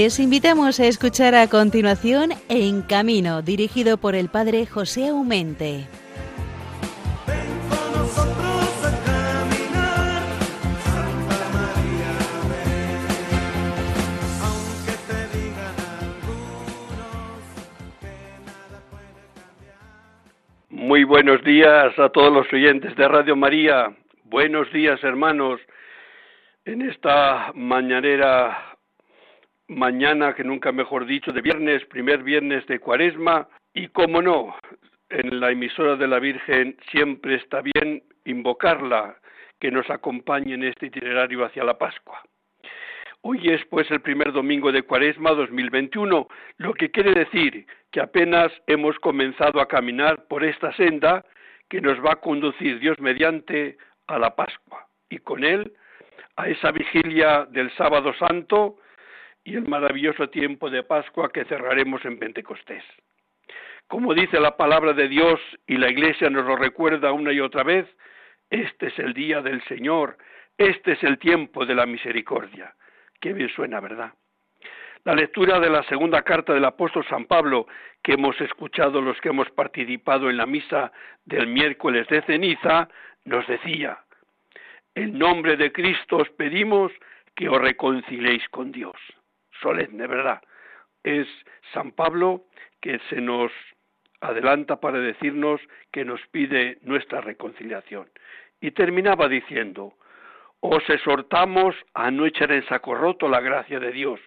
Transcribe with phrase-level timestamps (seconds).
[0.00, 5.88] Les invitamos a escuchar a continuación En Camino, dirigido por el padre José Aumente.
[20.70, 23.96] Muy buenos días a todos los oyentes de Radio María.
[24.22, 25.60] Buenos días, hermanos.
[26.64, 28.77] En esta mañanera
[29.68, 34.56] mañana, que nunca mejor dicho, de viernes, primer viernes de cuaresma, y como no,
[35.10, 39.16] en la emisora de la Virgen siempre está bien invocarla,
[39.60, 42.22] que nos acompañe en este itinerario hacia la Pascua.
[43.22, 48.52] Hoy es pues el primer domingo de Cuaresma 2021, lo que quiere decir que apenas
[48.66, 51.24] hemos comenzado a caminar por esta senda
[51.68, 55.72] que nos va a conducir Dios mediante a la Pascua y con él
[56.36, 58.76] a esa vigilia del sábado santo
[59.48, 62.84] y el maravilloso tiempo de Pascua que cerraremos en Pentecostés.
[63.86, 67.62] Como dice la palabra de Dios y la Iglesia nos lo recuerda una y otra
[67.62, 67.86] vez,
[68.50, 70.18] este es el día del Señor,
[70.58, 72.74] este es el tiempo de la misericordia.
[73.22, 74.12] Qué bien suena, ¿verdad?
[75.04, 77.68] La lectura de la segunda carta del apóstol San Pablo,
[78.02, 80.92] que hemos escuchado los que hemos participado en la misa
[81.24, 82.90] del miércoles de ceniza,
[83.24, 83.98] nos decía,
[84.94, 86.92] en nombre de Cristo os pedimos
[87.34, 88.94] que os reconciliéis con Dios
[89.60, 90.42] solemne, ¿verdad?
[91.02, 91.26] Es
[91.72, 92.44] San Pablo
[92.80, 93.52] que se nos
[94.20, 95.60] adelanta para decirnos
[95.92, 98.08] que nos pide nuestra reconciliación.
[98.60, 99.94] Y terminaba diciendo,
[100.60, 104.20] os exhortamos a no echar en saco roto la gracia de Dios.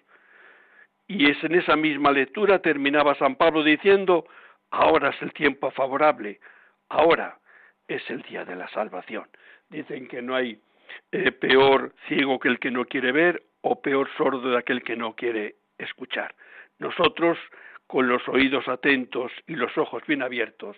[1.06, 4.26] Y es en esa misma lectura terminaba San Pablo diciendo,
[4.70, 6.40] ahora es el tiempo favorable,
[6.88, 7.38] ahora
[7.86, 9.28] es el día de la salvación.
[9.68, 10.58] Dicen que no hay
[11.10, 14.96] eh, peor ciego que el que no quiere ver o peor sordo de aquel que
[14.96, 16.34] no quiere escuchar.
[16.78, 17.38] Nosotros,
[17.86, 20.76] con los oídos atentos y los ojos bien abiertos,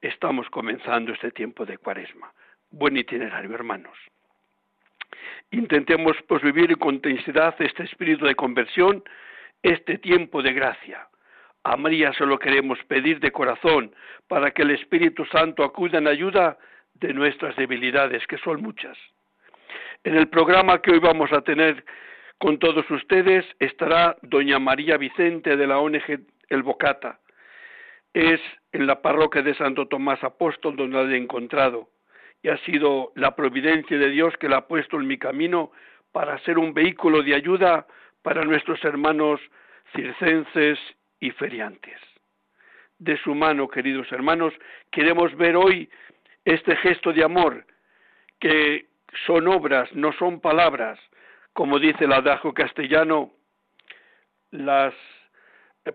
[0.00, 2.32] estamos comenzando este tiempo de cuaresma.
[2.70, 3.96] Buen itinerario, hermanos.
[5.50, 9.02] Intentemos pues vivir con intensidad este espíritu de conversión,
[9.62, 11.08] este tiempo de gracia.
[11.64, 13.94] A María solo queremos pedir de corazón
[14.28, 16.56] para que el Espíritu Santo acuda en ayuda
[16.94, 18.96] de nuestras debilidades, que son muchas.
[20.04, 21.84] En el programa que hoy vamos a tener
[22.40, 27.20] con todos ustedes estará doña María Vicente de la ONG El Bocata.
[28.14, 28.40] Es
[28.72, 31.90] en la parroquia de Santo Tomás Apóstol donde la he encontrado
[32.42, 35.70] y ha sido la providencia de Dios que la ha puesto en mi camino
[36.12, 37.86] para ser un vehículo de ayuda
[38.22, 39.38] para nuestros hermanos
[39.94, 40.78] circenses
[41.20, 42.00] y feriantes.
[42.98, 44.54] De su mano, queridos hermanos,
[44.90, 45.90] queremos ver hoy
[46.46, 47.66] este gesto de amor,
[48.40, 48.86] que
[49.26, 50.98] son obras, no son palabras,
[51.60, 53.32] como dice el adagio castellano,
[54.50, 54.94] las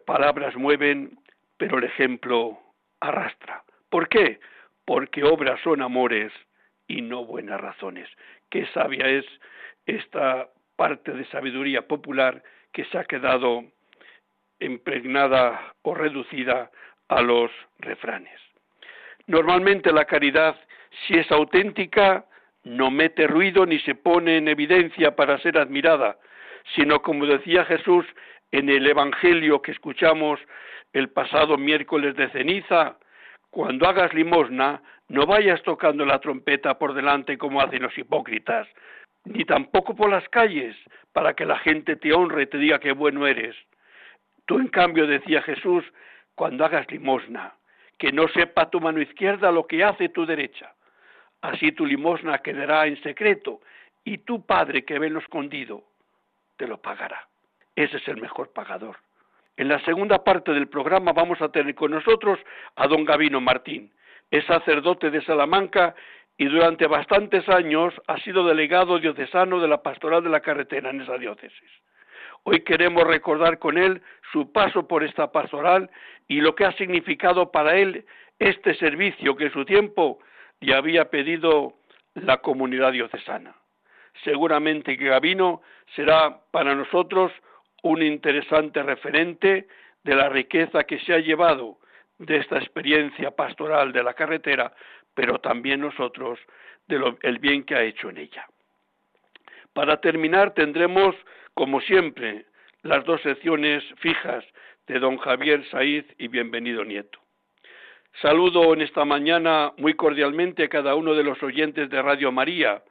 [0.06, 1.18] palabras mueven,
[1.58, 2.60] pero el ejemplo
[3.00, 3.64] arrastra.
[3.90, 4.40] ¿Por qué?
[4.86, 6.32] Porque obras son amores
[6.88, 8.08] y no buenas razones.
[8.52, 9.26] Qué sabia es
[9.88, 13.64] esta parte de sabiduría popular que se ha quedado
[14.60, 16.70] impregnada o reducida
[17.08, 17.50] a los
[17.80, 18.40] refranes.
[19.26, 20.56] Normalmente la caridad,
[21.08, 22.24] si es auténtica,
[22.66, 26.18] no mete ruido ni se pone en evidencia para ser admirada,
[26.76, 28.06] sino como decía Jesús
[28.52, 30.40] en el Evangelio que escuchamos
[30.92, 32.98] el pasado miércoles de ceniza,
[33.52, 38.68] cuando hagas limosna, no vayas tocando la trompeta por delante como hacen los hipócritas,
[39.26, 40.76] ni tampoco por las calles,
[41.14, 43.56] para que la gente te honre y te diga qué bueno eres.
[44.46, 45.86] Tú, en cambio, decía Jesús,
[46.34, 47.54] cuando hagas limosna,
[48.00, 50.74] que no sepa tu mano izquierda lo que hace tu derecha
[51.46, 53.62] Así tu limosna quedará en secreto
[54.04, 55.84] y tu Padre que ve lo escondido
[56.58, 57.28] te lo pagará.
[57.76, 58.98] Ese es el mejor pagador.
[59.56, 62.40] En la segunda parte del programa vamos a tener con nosotros
[62.76, 63.94] a don Gavino Martín.
[64.32, 65.94] Es sacerdote de Salamanca
[66.36, 71.02] y durante bastantes años ha sido delegado diocesano de la pastoral de la carretera en
[71.02, 71.70] esa diócesis.
[72.42, 74.02] Hoy queremos recordar con él
[74.32, 75.92] su paso por esta pastoral
[76.28, 78.04] y lo que ha significado para él
[78.40, 80.20] este servicio que en su tiempo
[80.60, 81.76] y había pedido
[82.16, 83.56] la comunidad diocesana.
[84.24, 85.62] Seguramente que Gavino
[85.96, 87.32] será para nosotros
[87.84, 89.68] un interesante referente
[90.04, 91.78] de la riqueza que se ha llevado
[92.18, 94.74] de esta experiencia pastoral de la carretera,
[95.14, 96.40] pero también nosotros
[96.88, 98.48] del bien que ha hecho en ella.
[99.74, 101.16] Para terminar tendremos,
[101.54, 102.46] como siempre,
[102.84, 104.46] las dos secciones fijas
[104.88, 107.25] de don Javier Saiz y bienvenido Nieto.
[108.22, 112.82] Saludo en esta mañana muy cordialmente a cada uno de los oyentes de Radio María.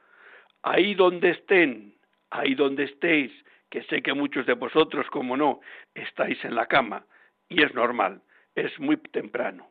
[0.61, 1.95] Ahí donde estén,
[2.29, 3.31] ahí donde estéis,
[3.71, 5.61] que sé que muchos de vosotros, como no,
[5.95, 7.07] estáis en la cama,
[7.49, 8.21] y es normal,
[8.53, 9.67] es muy temprano.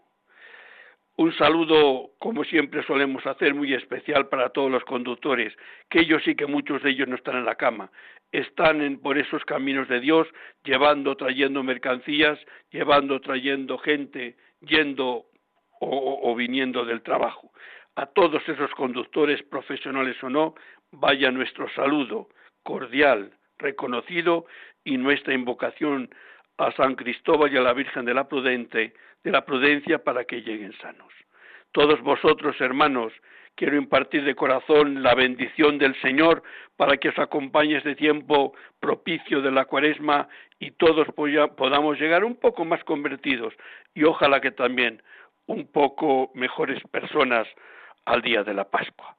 [1.17, 5.57] Un saludo, como siempre solemos hacer, muy especial para todos los conductores,
[5.89, 7.93] que ellos sí que muchos de ellos no están en la cama,
[8.33, 10.27] están por esos caminos de Dios,
[10.65, 12.41] llevando, trayendo mercancías,
[12.73, 15.27] llevando, trayendo gente, yendo
[15.87, 17.53] o viniendo del trabajo.
[17.97, 20.55] A todos esos conductores, profesionales o no,
[20.91, 22.29] vaya nuestro saludo
[22.63, 24.47] cordial, reconocido
[24.85, 26.11] y nuestra invocación
[26.59, 30.43] a San Cristóbal y a la Virgen de la Prudente, de la Prudencia para que
[30.43, 31.13] lleguen sanos.
[31.73, 33.13] Todos vosotros, hermanos,
[33.57, 36.43] quiero impartir de corazón la bendición del Señor
[36.77, 40.29] para que os acompañe este tiempo propicio de la cuaresma
[40.59, 41.07] y todos
[41.57, 43.55] podamos llegar un poco más convertidos
[43.95, 45.03] y ojalá que también
[45.47, 47.47] un poco mejores personas
[48.05, 49.17] al día de la Pascua.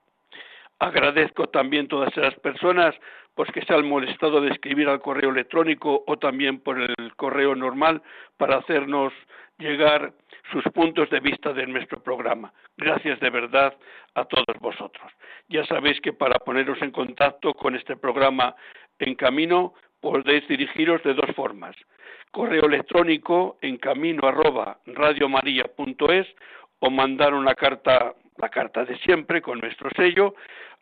[0.80, 2.96] Agradezco también todas esas personas
[3.34, 7.54] pues que se han molestado de escribir al correo electrónico o también por el correo
[7.54, 8.02] normal
[8.38, 9.14] para hacernos
[9.58, 10.14] llegar
[10.52, 12.54] sus puntos de vista de nuestro programa.
[12.78, 13.76] Gracias de verdad
[14.16, 15.12] a todos vosotros.
[15.50, 18.56] Ya sabéis que para poneros en contacto con este programa
[19.00, 19.74] en camino
[20.06, 21.76] podéis dirigiros de dos formas.
[22.30, 24.78] Correo electrónico en camino arroba
[26.78, 30.36] o mandar una carta la carta de siempre con nuestro sello,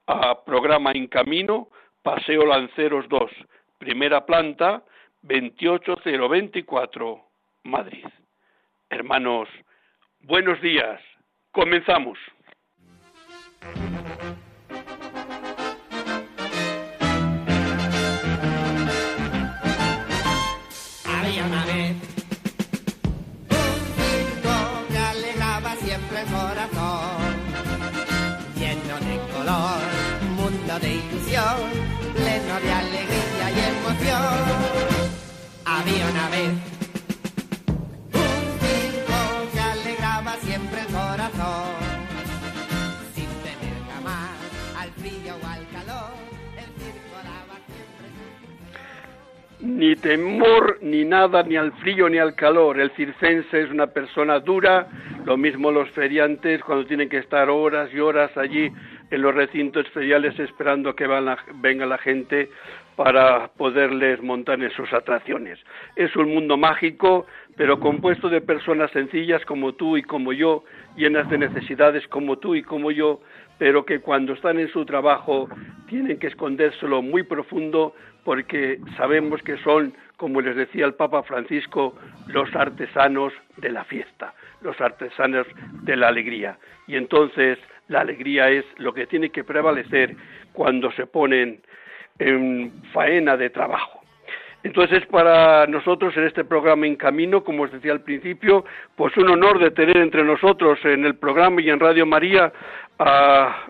[0.08, 1.70] a programa En Camino,
[2.02, 3.32] Paseo Lanceros 2,
[3.78, 4.84] primera planta,
[5.22, 7.24] 28024,
[7.64, 8.06] Madrid.
[8.90, 9.48] Hermanos,
[10.20, 11.00] buenos días.
[11.52, 12.20] Comenzamos.
[50.04, 52.80] Temor, ni nada, ni al frío, ni al calor.
[52.80, 54.88] El circense es una persona dura,
[55.26, 58.70] lo mismo los feriantes cuando tienen que estar horas y horas allí
[59.10, 61.08] en los recintos feriales esperando que
[61.56, 62.50] venga la gente
[62.98, 65.58] para poderles montar en sus atracciones.
[65.96, 70.66] Es un mundo mágico, pero compuesto de personas sencillas como tú y como yo,
[70.98, 73.22] llenas de necesidades como tú y como yo,
[73.58, 75.48] pero que cuando están en su trabajo
[75.88, 81.96] tienen que escondérselo muy profundo porque sabemos que son, como les decía el Papa Francisco,
[82.28, 85.46] los artesanos de la fiesta, los artesanos
[85.84, 86.58] de la alegría.
[86.88, 90.16] Y entonces la alegría es lo que tiene que prevalecer
[90.54, 91.62] cuando se ponen
[92.20, 94.04] en faena de trabajo.
[94.64, 98.64] Entonces, para nosotros en este programa En Camino, como os decía al principio,
[98.96, 102.54] pues un honor de tener entre nosotros en el programa y en Radio María
[102.98, 103.68] a,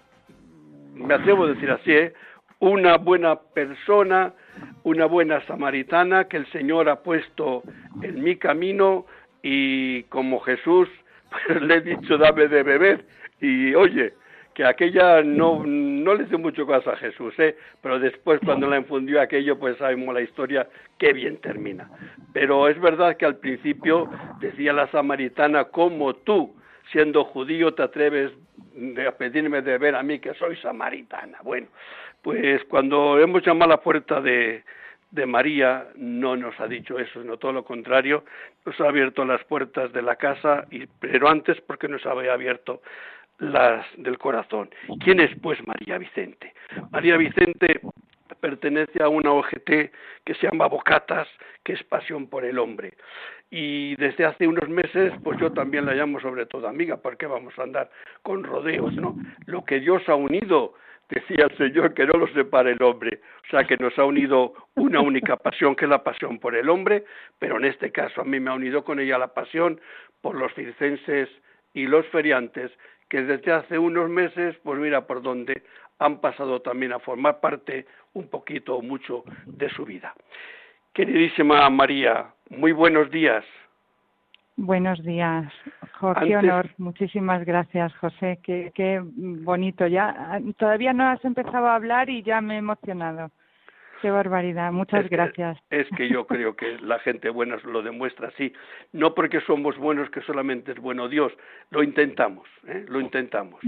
[0.93, 2.13] me atrevo a decir así, ¿eh?
[2.59, 4.33] una buena persona,
[4.83, 7.63] una buena samaritana que el Señor ha puesto
[8.01, 9.05] en mi camino
[9.41, 10.89] y como Jesús
[11.47, 13.05] pues, le he dicho dame de beber
[13.41, 14.13] y oye,
[14.53, 17.57] que aquella no, no le hizo mucho caso a Jesús, ¿eh?
[17.81, 20.67] pero después cuando la infundió aquello, pues sabemos la historia,
[20.97, 21.89] qué bien termina.
[22.33, 26.55] Pero es verdad que al principio decía la samaritana, como tú,
[26.91, 28.31] siendo judío, te atreves
[29.07, 31.39] a pedirme de ver a mí que soy samaritana.
[31.43, 31.67] Bueno,
[32.21, 34.63] pues cuando hemos llamado a la puerta de,
[35.11, 38.23] de María no nos ha dicho eso, sino todo lo contrario,
[38.65, 42.81] nos ha abierto las puertas de la casa, y, pero antes porque nos había abierto
[43.39, 44.69] las del corazón.
[45.03, 46.53] ¿Quién es pues María Vicente?
[46.91, 47.81] María Vicente
[48.35, 49.69] pertenece a una OGT
[50.23, 51.27] que se llama Bocatas,
[51.63, 52.93] que es Pasión por el Hombre.
[53.49, 57.57] Y desde hace unos meses, pues yo también la llamo sobre todo amiga, porque vamos
[57.57, 57.89] a andar
[58.21, 59.15] con rodeos, ¿no?
[59.45, 60.73] Lo que Dios ha unido,
[61.09, 63.19] decía el Señor, que no lo separe el hombre.
[63.45, 66.69] O sea, que nos ha unido una única pasión, que es la pasión por el
[66.69, 67.05] hombre,
[67.39, 69.79] pero en este caso a mí me ha unido con ella la pasión
[70.21, 71.29] por los circenses
[71.73, 72.71] y los feriantes
[73.13, 75.61] que desde hace unos meses, pues mira por dónde
[75.99, 80.13] han pasado también a formar parte un poquito o mucho de su vida.
[80.93, 83.43] Queridísima María, muy buenos días.
[84.55, 85.51] Buenos días,
[86.23, 86.69] qué honor.
[86.77, 88.39] Muchísimas gracias, José.
[88.43, 89.87] Qué, qué bonito.
[89.87, 93.31] Ya todavía no has empezado a hablar y ya me he emocionado.
[94.03, 95.57] Qué barbaridad, muchas gracias.
[95.69, 98.51] es que yo creo que la gente buena lo demuestra así,
[98.91, 101.31] no porque somos buenos que solamente es bueno Dios,
[101.69, 102.83] lo intentamos, ¿eh?
[102.89, 103.61] lo intentamos.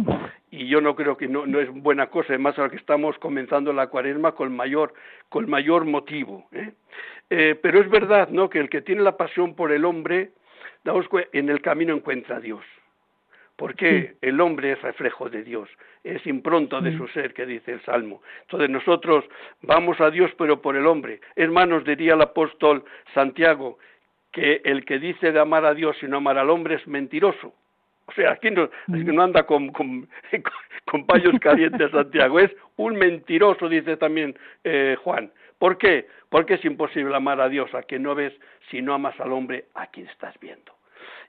[0.51, 3.71] Y yo no creo que no, no es buena cosa, además ahora que estamos comenzando
[3.71, 4.93] la cuaresma con mayor,
[5.29, 6.49] con mayor motivo.
[6.51, 6.73] ¿eh?
[7.29, 10.31] Eh, pero es verdad, ¿no?, que el que tiene la pasión por el hombre,
[11.31, 12.65] en el camino encuentra a Dios
[13.55, 15.69] porque el hombre es reflejo de Dios,
[16.03, 18.21] es impronta de su ser, que dice el Salmo.
[18.41, 19.23] Entonces nosotros
[19.61, 21.21] vamos a Dios, pero por el hombre.
[21.35, 22.83] Hermanos, diría el apóstol
[23.13, 23.79] Santiago,
[24.31, 27.53] que el que dice de amar a Dios y no amar al hombre es mentiroso.
[28.07, 30.07] O sea, aquí no, es que no anda con, con,
[30.85, 35.31] con payos calientes Santiago, es un mentiroso, dice también eh, Juan.
[35.57, 36.07] ¿Por qué?
[36.29, 38.33] Porque es imposible amar a Dios a quien no ves
[38.69, 40.74] si no amas al hombre a quien estás viendo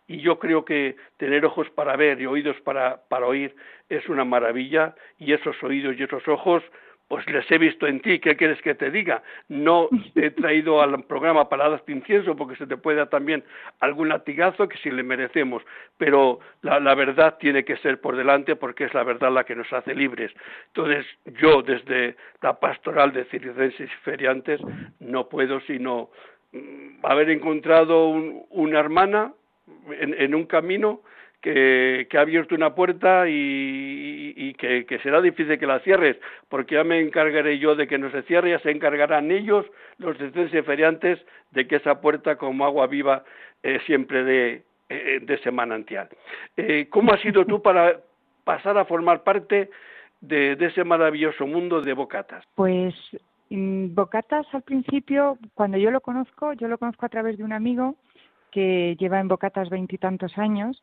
[0.09, 3.55] y yo creo que tener ojos para ver y oídos para, para oír
[3.89, 6.63] es una maravilla y esos oídos y esos ojos
[7.09, 9.23] pues les he visto en ti, ¿qué quieres que te diga?
[9.49, 13.45] No he traído al programa para darte incienso porque se te puede dar también
[13.81, 15.63] algún latigazo que si le merecemos,
[15.99, 19.55] pero la, la, verdad tiene que ser por delante porque es la verdad la que
[19.55, 20.33] nos hace libres.
[20.69, 21.07] Entonces
[21.41, 24.61] yo desde la pastoral de circenses y feriantes
[24.99, 26.11] no puedo sino
[26.53, 29.33] mm, haber encontrado una hermana
[29.91, 31.01] en, un camino
[31.41, 36.17] que, ha abierto una puerta y, que, será difícil que la cierres,
[36.49, 39.67] porque ya me encargaré yo de que no se cierre, ya se encargarán ellos,
[39.99, 41.19] los y feriantes,
[41.53, 43.25] de que esa puerta como agua viva
[43.63, 46.09] eh, siempre de, eh, de ese manantial.
[46.57, 48.01] Eh, ¿Cómo has sido tú para
[48.45, 49.71] pasar a formar parte
[50.21, 52.45] de, de ese maravilloso mundo de Bocatas?
[52.55, 52.95] Pues
[53.51, 57.53] mm, Bocatas al principio, cuando yo lo conozco, yo lo conozco a través de un
[57.53, 57.97] amigo
[58.57, 60.83] que lleva en Bocatas veintitantos años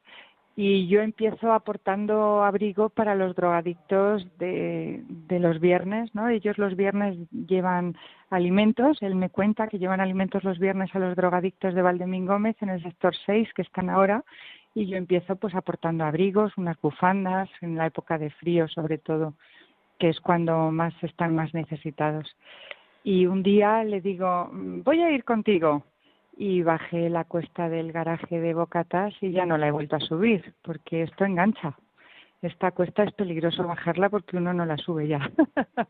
[0.56, 6.30] y yo empiezo aportando abrigo para los drogadictos de, de, los viernes, ¿no?
[6.30, 7.98] Ellos los viernes llevan
[8.30, 12.56] alimentos, él me cuenta que llevan alimentos los viernes a los drogadictos de Valdemín Gómez
[12.62, 14.24] en el sector 6 que están ahora
[14.76, 19.34] y yo empiezo pues aportando abrigos, unas bufandas en la época de frío sobre todo,
[19.98, 22.36] que es cuando más están más necesitados.
[23.04, 25.84] Y un día le digo, voy a ir contigo
[26.38, 30.00] y bajé la cuesta del garaje de Bocatas y ya no la he vuelto a
[30.00, 31.78] subir porque esto engancha.
[32.42, 35.32] Esta cuesta es peligroso bajarla porque uno no la sube ya.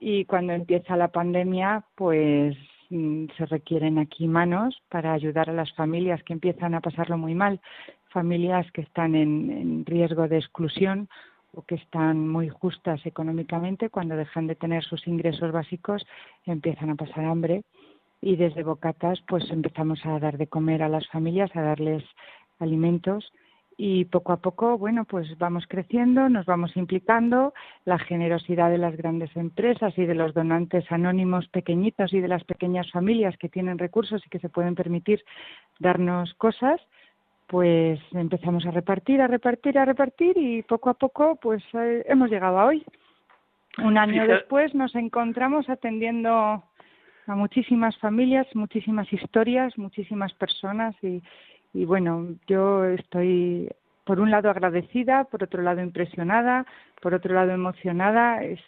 [0.00, 2.56] y cuando empieza la pandemia, pues
[2.90, 7.34] mm, se requieren aquí manos para ayudar a las familias que empiezan a pasarlo muy
[7.34, 7.60] mal,
[8.10, 11.08] familias que están en, en riesgo de exclusión
[11.52, 16.06] o que están muy justas económicamente, cuando dejan de tener sus ingresos básicos
[16.44, 17.64] empiezan a pasar hambre
[18.20, 22.04] y desde Bocatas pues empezamos a dar de comer a las familias, a darles
[22.58, 23.32] alimentos
[23.78, 27.52] y poco a poco, bueno, pues vamos creciendo, nos vamos implicando,
[27.84, 32.42] la generosidad de las grandes empresas y de los donantes anónimos pequeñitos y de las
[32.44, 35.22] pequeñas familias que tienen recursos y que se pueden permitir
[35.78, 36.80] darnos cosas,
[37.48, 42.30] pues empezamos a repartir, a repartir, a repartir y poco a poco pues eh, hemos
[42.30, 42.84] llegado a hoy.
[43.78, 46.64] Un año después nos encontramos atendiendo
[47.26, 51.22] a muchísimas familias, muchísimas historias, muchísimas personas y,
[51.74, 53.68] y bueno, yo estoy
[54.04, 56.64] por un lado agradecida, por otro lado impresionada,
[57.02, 58.42] por otro lado emocionada.
[58.44, 58.60] Es,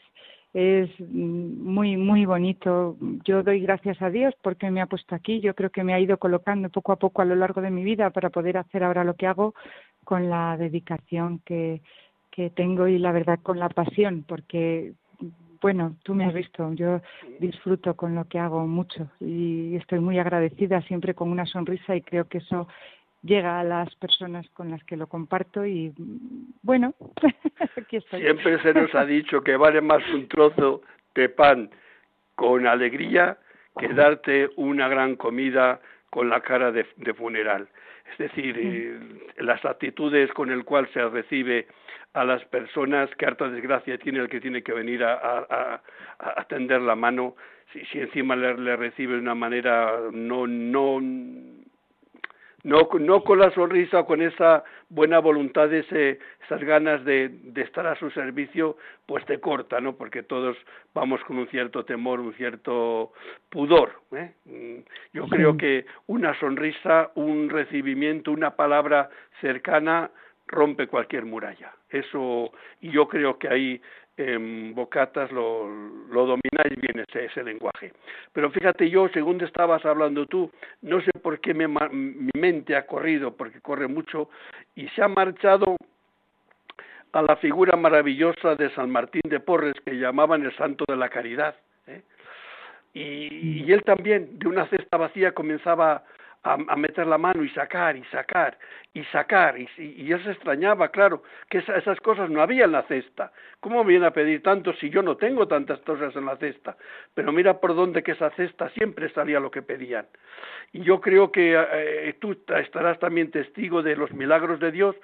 [0.52, 2.96] es muy, muy bonito.
[3.24, 5.40] Yo doy gracias a Dios porque me ha puesto aquí.
[5.40, 7.84] Yo creo que me ha ido colocando poco a poco a lo largo de mi
[7.84, 9.54] vida para poder hacer ahora lo que hago
[10.04, 11.82] con la dedicación que,
[12.32, 14.94] que tengo y la verdad con la pasión, porque
[15.60, 17.00] bueno, tú me has visto, yo
[17.40, 22.02] disfruto con lo que hago mucho y estoy muy agradecida siempre con una sonrisa y
[22.02, 22.68] creo que eso
[23.22, 25.92] llega a las personas con las que lo comparto y
[26.62, 26.94] bueno,
[27.76, 28.22] aquí estoy.
[28.22, 30.82] Siempre se nos ha dicho que vale más un trozo
[31.14, 31.70] de pan
[32.34, 33.38] con alegría
[33.78, 36.84] que darte una gran comida con la cara de,
[37.14, 37.68] funeral.
[38.12, 38.98] Es decir, eh,
[39.38, 41.66] las actitudes con el cual se recibe
[42.14, 45.82] a las personas que harta desgracia tiene el que tiene que venir a, a,
[46.18, 47.36] a, tender la mano,
[47.72, 51.00] si, si encima le, le, recibe de una manera no, no,
[52.68, 57.86] no, no con la sonrisa, con esa buena voluntad, ese, esas ganas de, de, estar
[57.86, 59.96] a su servicio, pues te corta, ¿no?
[59.96, 60.54] Porque todos
[60.92, 63.12] vamos con un cierto temor, un cierto
[63.48, 64.02] pudor.
[64.12, 64.34] ¿eh?
[64.44, 64.80] Mm,
[65.14, 69.08] yo creo que una sonrisa, un recibimiento, una palabra
[69.40, 70.10] cercana,
[70.46, 71.72] rompe cualquier muralla.
[71.88, 73.80] Eso, y yo creo que ahí
[74.18, 75.68] en Bocatas lo,
[76.10, 77.92] lo domináis bien ese, ese lenguaje.
[78.32, 80.50] Pero fíjate yo, según estabas hablando tú,
[80.82, 84.28] no sé por qué me, mi mente ha corrido, porque corre mucho,
[84.74, 85.76] y se ha marchado
[87.12, 91.08] a la figura maravillosa de San Martín de Porres, que llamaban el Santo de la
[91.08, 91.54] Caridad.
[91.86, 92.02] ¿eh?
[92.92, 96.04] y, y él también de una cesta vacía comenzaba
[96.42, 98.58] a, meter la mano y sacar y sacar
[98.94, 103.32] y sacar y, y, se extrañaba, claro, que esas cosas no había en la cesta.
[103.60, 106.76] ¿Cómo me viene a pedir tanto si yo no tengo tantas cosas en la cesta?
[107.14, 110.06] Pero mira por dónde que esa cesta siempre salía lo que pedían.
[110.72, 114.96] Y yo creo que eh, tú estarás también testigo de los milagros de Dios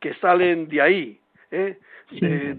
[0.00, 1.20] que salen de ahí,
[1.50, 1.78] ¿eh?
[2.10, 2.54] de,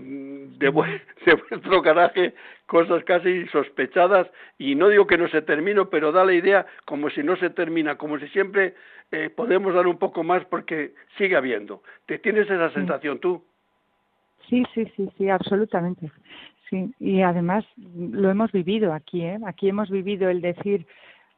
[0.57, 2.33] de, vuestro garaje
[2.65, 7.10] cosas casi sospechadas y no digo que no se termine, pero da la idea como
[7.10, 8.75] si no se termina, como si siempre
[9.12, 11.83] eh, podemos dar un poco más porque sigue habiendo.
[12.05, 13.43] ¿Te tienes esa sensación tú?
[14.50, 16.12] Sí, sí, sí, sí, absolutamente.
[16.69, 19.38] Sí, y además lo hemos vivido aquí, ¿eh?
[19.45, 20.88] Aquí hemos vivido el decir,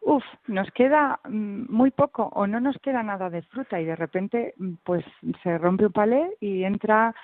[0.01, 3.95] uff, nos queda mm, muy poco o no nos queda nada de fruta y de
[3.95, 5.03] repente mm, pues
[5.41, 7.15] se rompe un palé y entra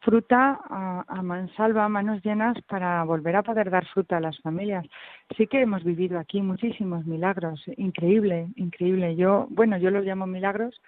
[0.00, 4.86] fruta a, mansalva, a manos llenas para volver a poder dar fruta a las familias.
[5.36, 9.16] Sí que hemos vivido aquí muchísimos milagros, increíble, increíble.
[9.16, 10.80] Yo, bueno, yo los llamo milagros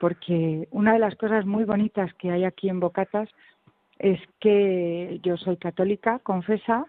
[0.00, 3.28] porque una de las cosas muy bonitas que hay aquí en Bocatas
[3.98, 6.86] es que yo soy católica, confesa,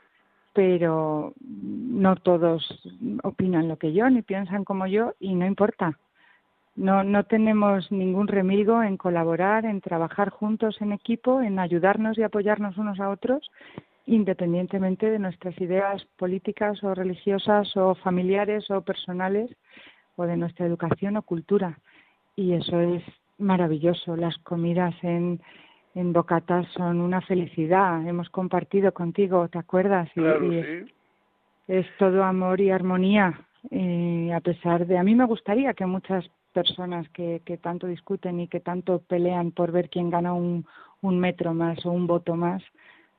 [0.54, 2.82] pero no todos
[3.24, 5.98] opinan lo que yo ni piensan como yo y no importa
[6.78, 12.24] no, no tenemos ningún remigo en colaborar, en trabajar juntos en equipo, en ayudarnos y
[12.24, 13.50] apoyarnos unos a otros,
[14.06, 19.50] independientemente de nuestras ideas políticas o religiosas o familiares o personales
[20.18, 21.80] o de nuestra educación o cultura.
[22.36, 23.04] Y eso es
[23.40, 24.16] maravilloso.
[24.16, 25.42] Las comidas en,
[25.96, 28.08] en Bocatas son una felicidad.
[28.08, 30.10] Hemos compartido contigo, ¿te acuerdas?
[30.16, 30.86] Y,
[31.68, 33.42] es, todo amor y armonía.
[33.72, 38.40] Eh, a pesar de, a mí me gustaría que muchas personas que, que tanto discuten
[38.40, 40.65] y que tanto pelean por ver quién gana un,
[41.02, 42.63] un metro más o un voto más,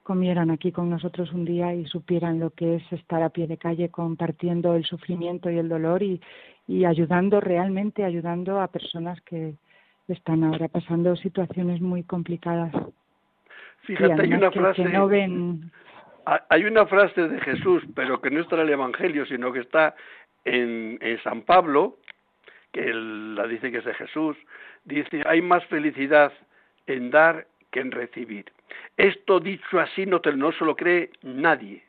[0.03, 3.57] comieran aquí con nosotros un día y supieran lo que es estar a pie de
[3.57, 6.21] calle compartiendo el sufrimiento y el dolor y,
[6.67, 9.55] y ayudando realmente, ayudando a personas que
[10.09, 12.73] están ahora pasando situaciones muy complicadas.
[13.83, 14.83] Fíjate, hay una frase.
[14.85, 15.71] no ven...
[16.51, 19.95] Hay una frase de Jesús, pero que no está en el Evangelio, sino que está
[20.45, 21.97] en, en San Pablo,
[22.73, 24.37] que él la dice que es de Jesús,
[24.85, 26.33] dice, hay más felicidad
[26.87, 28.47] en dar que en recibir.
[28.97, 31.83] Esto dicho así no, te, no se lo cree nadie,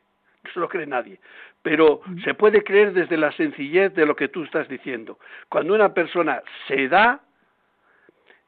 [0.44, 1.18] no se lo cree nadie,
[1.62, 5.18] pero se puede creer desde la sencillez de lo que tú estás diciendo.
[5.48, 7.20] Cuando una persona se da,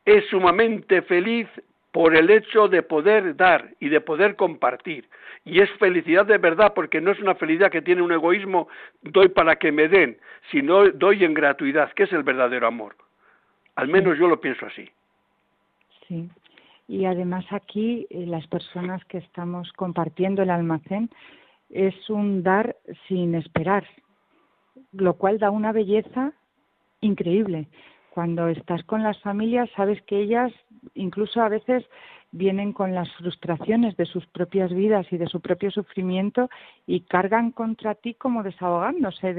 [0.05, 1.49] es sumamente feliz
[1.93, 5.09] por el hecho de poder dar y de poder compartir.
[5.45, 8.69] Y es felicidad de verdad, porque no es una felicidad que tiene un egoísmo,
[9.03, 10.17] doy para que me den,
[10.51, 12.97] sino doy en gratuidad, que es el verdadero amor.
[13.77, 14.89] Al menos yo lo pienso así.
[16.09, 16.29] Sí.
[16.89, 21.11] Y además aquí eh, las personas que estamos compartiendo el almacén
[21.71, 22.77] es un dar
[23.09, 23.87] sin esperar,
[24.93, 26.33] lo cual da una belleza
[27.01, 27.67] increíble
[28.12, 30.53] cuando estás con las familias sabes que ellas
[30.94, 31.83] incluso a veces
[32.31, 36.51] vienen con las frustraciones de sus propias vidas y de su propio sufrimiento
[36.87, 39.33] y cargan contra ti como desahogándose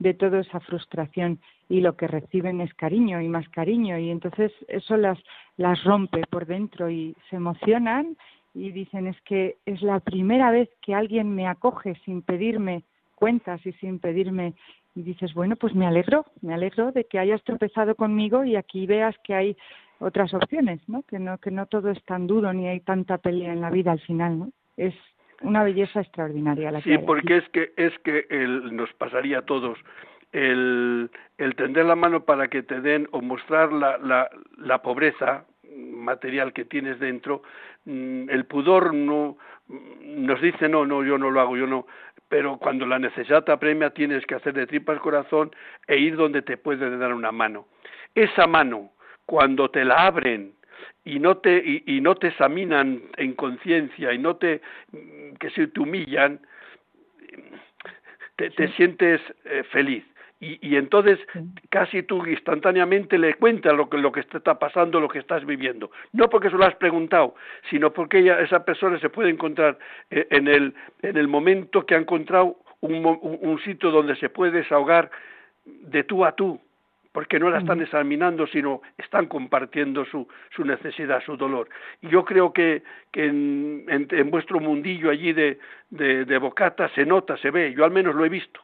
[0.00, 1.38] de, toda esa frustración.
[1.68, 3.98] Y lo que reciben es cariño y más cariño.
[3.98, 5.18] Y entonces eso las,
[5.56, 8.16] las rompe por dentro y se emocionan
[8.52, 12.82] y dicen es que es la primera vez que alguien me acoge sin pedirme
[13.14, 14.54] cuentas y sin pedirme
[14.98, 18.84] y dices, bueno, pues me alegro, me alegro de que hayas tropezado conmigo y aquí
[18.84, 19.56] veas que hay
[20.00, 21.04] otras opciones, ¿no?
[21.04, 23.92] Que no que no todo es tan duro ni hay tanta pelea en la vida
[23.92, 24.50] al final, ¿no?
[24.76, 24.94] Es
[25.40, 29.42] una belleza extraordinaria la que Sí, porque es que es que el, nos pasaría a
[29.42, 29.78] todos
[30.32, 31.08] el,
[31.38, 35.44] el tender la mano para que te den o mostrar la, la, la pobreza
[35.76, 37.42] material que tienes dentro,
[37.84, 39.36] mm, el pudor no
[39.68, 41.86] nos dice no, no, yo no lo hago, yo no,
[42.28, 45.50] pero cuando la necesidad te apremia tienes que hacer de tripas corazón
[45.86, 47.66] e ir donde te puede dar una mano.
[48.14, 48.92] Esa mano,
[49.26, 50.52] cuando te la abren
[51.04, 54.60] y no te, y, no te examinan en conciencia y no te,
[55.40, 56.40] que se te humillan,
[58.36, 60.04] te, sientes eh, feliz
[60.40, 61.18] y, y entonces
[61.68, 65.90] casi tú instantáneamente le cuentas lo que, lo que está pasando, lo que estás viviendo.
[66.12, 67.34] No porque se lo has preguntado,
[67.70, 69.78] sino porque ella, esa persona se puede encontrar
[70.10, 74.52] eh, en, el, en el momento que ha encontrado un, un, sitio donde se puede
[74.52, 75.10] desahogar
[75.64, 76.60] de tú a tú,
[77.10, 81.68] porque no la están examinando, sino están compartiendo su, su necesidad, su dolor.
[82.00, 85.58] Y yo creo que, que en, en, en vuestro mundillo allí de,
[85.90, 88.60] de, de Bocata se nota, se ve, yo al menos lo he visto.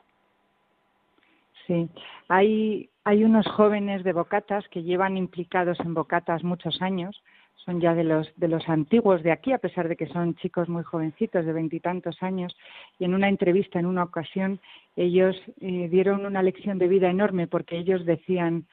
[1.67, 1.89] Sí,
[2.29, 7.23] hay, hay unos jóvenes de Bocatas que llevan implicados en Bocatas muchos años,
[7.65, 10.69] son ya de los de los antiguos de aquí, a pesar de que son chicos
[10.69, 12.55] muy jovencitos, de veintitantos años,
[12.99, 14.61] y en una entrevista, en una ocasión,
[14.97, 18.67] ellos eh, dieron una lección de vida enorme porque ellos decían,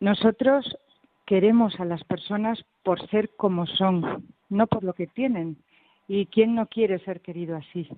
[0.00, 0.76] nosotros
[1.26, 5.56] queremos a las personas por ser como son, no por lo que tienen.
[6.08, 7.88] ¿Y quién no quiere ser querido así?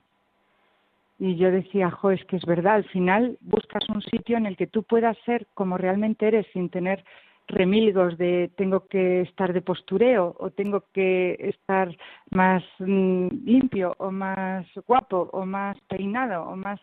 [1.18, 4.57] Y yo decía, jo, es que es verdad, al final buscas un sitio en el
[4.57, 7.05] que tú puedas ser como realmente eres sin tener
[7.46, 11.94] remilgos de tengo que estar de postureo o tengo que estar
[12.31, 16.81] más mm, limpio o más guapo o más peinado o más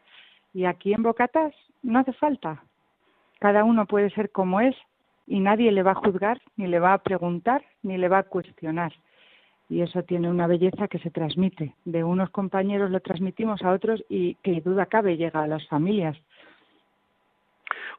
[0.54, 2.63] y aquí en Bocatas no hace falta.
[3.39, 4.76] Cada uno puede ser como es
[5.26, 8.24] y nadie le va a juzgar, ni le va a preguntar, ni le va a
[8.24, 8.94] cuestionar
[9.72, 11.76] y eso tiene una belleza que se transmite.
[11.86, 16.18] De unos compañeros lo transmitimos a otros y que duda cabe llega a las familias.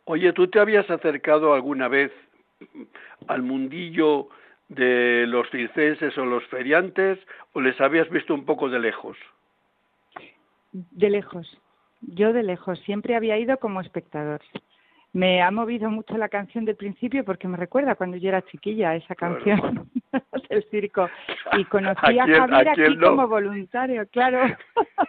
[0.04, 2.12] Oye, ¿tú te habías acercado alguna vez
[3.26, 4.28] al mundillo
[4.68, 7.18] de los circenses o los feriantes
[7.54, 9.16] o les habías visto un poco de lejos?
[10.72, 11.58] De lejos.
[12.02, 12.80] Yo de lejos.
[12.80, 14.42] Siempre había ido como espectador
[15.14, 18.96] me ha movido mucho la canción del principio porque me recuerda cuando yo era chiquilla
[18.96, 19.90] esa canción
[20.50, 21.08] del circo.
[21.58, 24.56] Y conocí a, Javier aquí como voluntario, claro.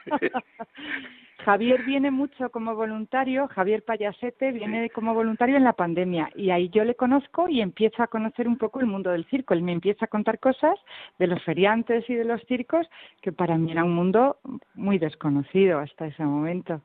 [1.43, 6.29] Javier viene mucho como voluntario, Javier Payasete viene como voluntario en la pandemia.
[6.35, 9.53] Y ahí yo le conozco y empiezo a conocer un poco el mundo del circo.
[9.53, 10.79] Él me empieza a contar cosas
[11.19, 12.87] de los feriantes y de los circos
[13.21, 14.37] que para mí era un mundo
[14.73, 16.81] muy desconocido hasta ese momento.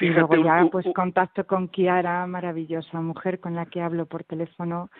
[0.00, 4.90] Y luego ya pues contacto con Kiara, maravillosa mujer con la que hablo por teléfono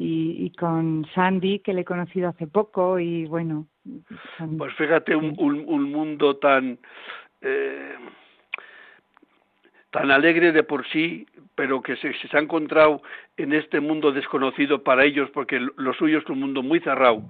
[0.00, 3.66] y, y con Sandy que le he conocido hace poco y bueno.
[4.56, 6.78] Pues fíjate un, un, mundo tan
[7.42, 7.96] eh,
[9.90, 13.02] tan alegre de por sí, pero que se, se ha encontrado
[13.36, 17.22] en este mundo desconocido para ellos, porque lo suyo es un mundo muy cerrado,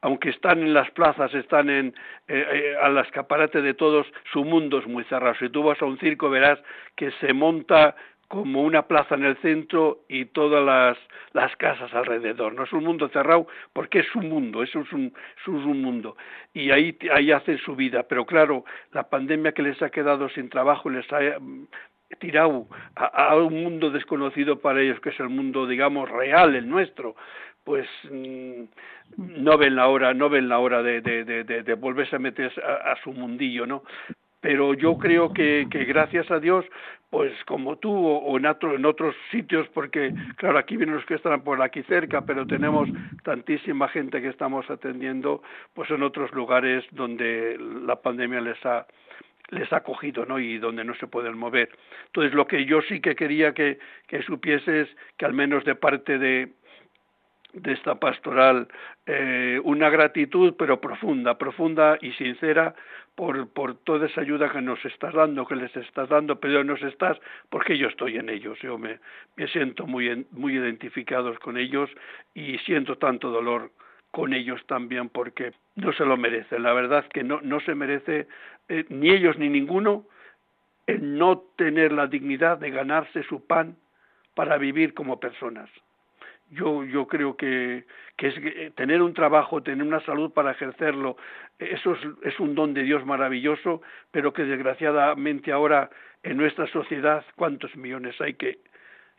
[0.00, 1.88] aunque están en las plazas, están en,
[2.26, 5.36] eh, eh, al escaparate de todos, su mundo es muy cerrado.
[5.38, 6.58] Si tú vas a un circo verás
[6.96, 7.94] que se monta
[8.28, 10.98] como una plaza en el centro y todas las,
[11.32, 12.52] las casas alrededor.
[12.52, 15.06] No es un mundo cerrado porque es su mundo, eso es un,
[15.40, 16.16] es un mundo.
[16.52, 18.02] Y ahí, ahí hacen su vida.
[18.02, 21.66] Pero claro, la pandemia que les ha quedado sin trabajo les ha mm,
[22.20, 27.16] tirado a, un mundo desconocido para ellos, que es el mundo, digamos, real, el nuestro
[27.64, 28.62] pues mm,
[29.16, 33.12] no ven la hora, no ven la hora de, de volverse a meter a, su
[33.12, 33.82] mundillo, ¿no?
[34.40, 36.64] Pero yo creo que, que gracias a Dios,
[37.10, 41.14] pues como tú o, en, otro, en otros sitios, porque claro, aquí vienen los que
[41.14, 42.88] están por aquí cerca, pero tenemos
[43.24, 45.42] tantísima gente que estamos atendiendo,
[45.74, 48.86] pues en otros lugares donde la pandemia les ha
[49.50, 50.38] les ha cogido, ¿no?
[50.38, 51.70] Y donde no se pueden mover.
[52.04, 56.18] Entonces, lo que yo sí que quería que, que supieses, que al menos de parte
[56.18, 56.52] de,
[57.54, 58.68] de esta pastoral
[59.06, 62.74] eh, una gratitud pero profunda, profunda y sincera
[63.18, 66.80] por, por toda esa ayuda que nos estás dando, que les estás dando, pero nos
[66.82, 67.18] estás
[67.50, 69.00] porque yo estoy en ellos, yo me,
[69.34, 71.90] me siento muy, muy identificados con ellos
[72.32, 73.72] y siento tanto dolor
[74.12, 78.28] con ellos también porque no se lo merecen, la verdad que no, no se merece
[78.68, 80.04] eh, ni ellos ni ninguno
[80.86, 83.74] el no tener la dignidad de ganarse su pan
[84.36, 85.68] para vivir como personas
[86.50, 87.84] yo yo creo que,
[88.16, 91.16] que es eh, tener un trabajo, tener una salud para ejercerlo,
[91.58, 95.90] eso es, es un don de Dios maravilloso, pero que desgraciadamente ahora
[96.22, 98.58] en nuestra sociedad cuántos millones hay que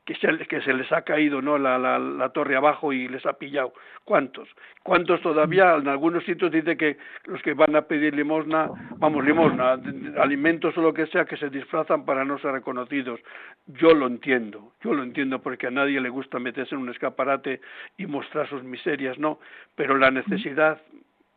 [0.09, 3.23] que se, que se les ha caído no la, la, la, torre abajo y les
[3.27, 3.73] ha pillado.
[4.03, 4.49] ¿Cuántos?
[4.81, 5.75] ¿Cuántos todavía?
[5.75, 9.73] En algunos sitios dice que los que van a pedir limosna, vamos, limosna,
[10.17, 13.19] alimentos o lo que sea, que se disfrazan para no ser reconocidos.
[13.67, 17.61] Yo lo entiendo, yo lo entiendo porque a nadie le gusta meterse en un escaparate
[17.99, 19.39] y mostrar sus miserias, ¿no?
[19.75, 20.81] Pero la necesidad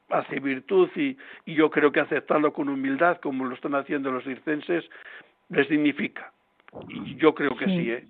[0.09, 4.25] hace virtud y, y yo creo que aceptarlo con humildad, como lo están haciendo los
[4.25, 4.89] circenses,
[5.51, 6.33] les dignifica.
[6.89, 8.07] Y yo creo que sí, sí ¿eh?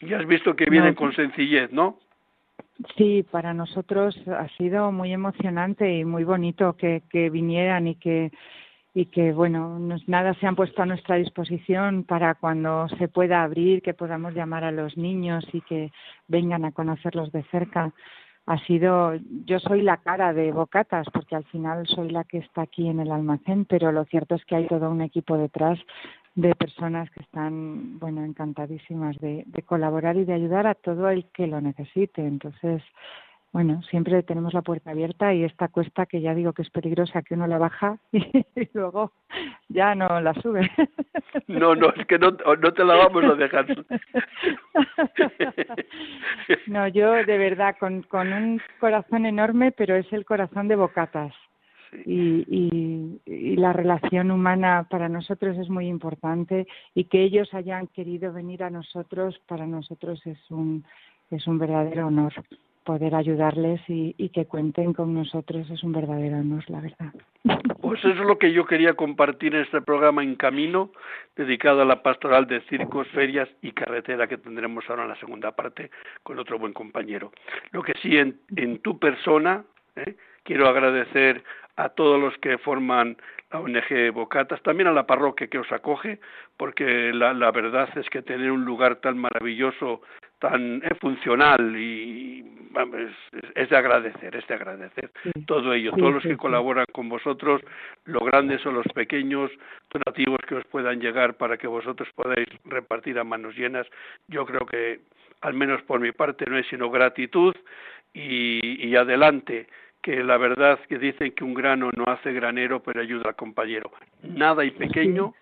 [0.00, 1.98] Y has visto que vienen con sencillez, ¿no?
[2.96, 8.30] Sí, para nosotros ha sido muy emocionante y muy bonito que, que vinieran y que
[8.96, 13.42] y que bueno, nos, nada se han puesto a nuestra disposición para cuando se pueda
[13.42, 15.92] abrir, que podamos llamar a los niños y que
[16.28, 17.92] vengan a conocerlos de cerca.
[18.46, 19.12] Ha sido,
[19.44, 23.00] yo soy la cara de Bocatas porque al final soy la que está aquí en
[23.00, 25.78] el almacén, pero lo cierto es que hay todo un equipo detrás
[26.36, 31.24] de personas que están, bueno, encantadísimas de, de, colaborar y de ayudar a todo el
[31.32, 32.24] que lo necesite.
[32.24, 32.82] Entonces,
[33.52, 37.22] bueno, siempre tenemos la puerta abierta y esta cuesta que ya digo que es peligrosa,
[37.22, 38.44] que uno la baja y,
[38.74, 39.12] luego
[39.68, 40.70] ya no la sube.
[41.48, 43.66] No, no, es que no, no te la vamos a dejar.
[46.66, 51.32] No, yo de verdad, con, con un corazón enorme, pero es el corazón de bocatas.
[52.04, 58.32] Y, y, la relación humana para nosotros es muy importante y que ellos hayan querido
[58.32, 60.84] venir a nosotros para nosotros es un
[61.30, 62.32] es un verdadero honor
[62.86, 67.12] poder ayudarles y, que cuenten con nosotros es un verdadero honor, la verdad.
[67.80, 70.92] Pues eso es lo que yo quería compartir en este programa En Camino,
[71.34, 75.50] dedicado a la pastoral de circos, ferias y carretera que tendremos ahora en la segunda
[75.50, 75.90] parte
[76.22, 77.32] con otro buen compañero.
[77.72, 79.64] Lo que sí, en, en tu persona,
[79.96, 80.14] ¿eh?
[80.44, 81.42] quiero agradecer
[81.76, 83.16] a todos los que forman
[83.50, 86.18] la ONG Bocatas, también a la parroquia que os acoge,
[86.56, 90.02] porque la, la verdad es que tener un lugar tan maravilloso
[90.38, 92.44] tan es funcional y
[93.54, 95.10] es, de agradecer, es de agradecer
[95.46, 97.62] todo ello, todos los que colaboran con vosotros,
[98.04, 99.50] los grandes o los pequeños,
[99.90, 103.86] donativos que os puedan llegar para que vosotros podáis repartir a manos llenas,
[104.28, 105.00] yo creo que
[105.40, 107.54] al menos por mi parte no es sino gratitud
[108.12, 109.66] y, y adelante
[110.06, 113.90] que la verdad que dicen que un grano no hace granero pero ayuda al compañero.
[114.22, 115.34] Nada y pequeño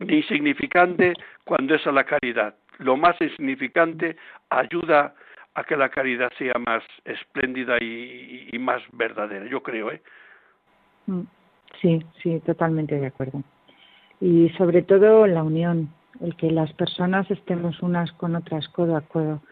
[0.00, 4.16] ni insignificante cuando es a la caridad lo más insignificante
[4.50, 5.14] ayuda
[5.54, 10.00] a que la caridad sea más espléndida y, más verdadera, yo creo, ¿eh?
[11.06, 11.22] Mm,
[11.80, 13.42] sí, sí, totalmente de acuerdo.
[14.20, 19.00] Y sobre todo la unión, el que las personas estemos unas con otras codo a
[19.00, 19.42] codo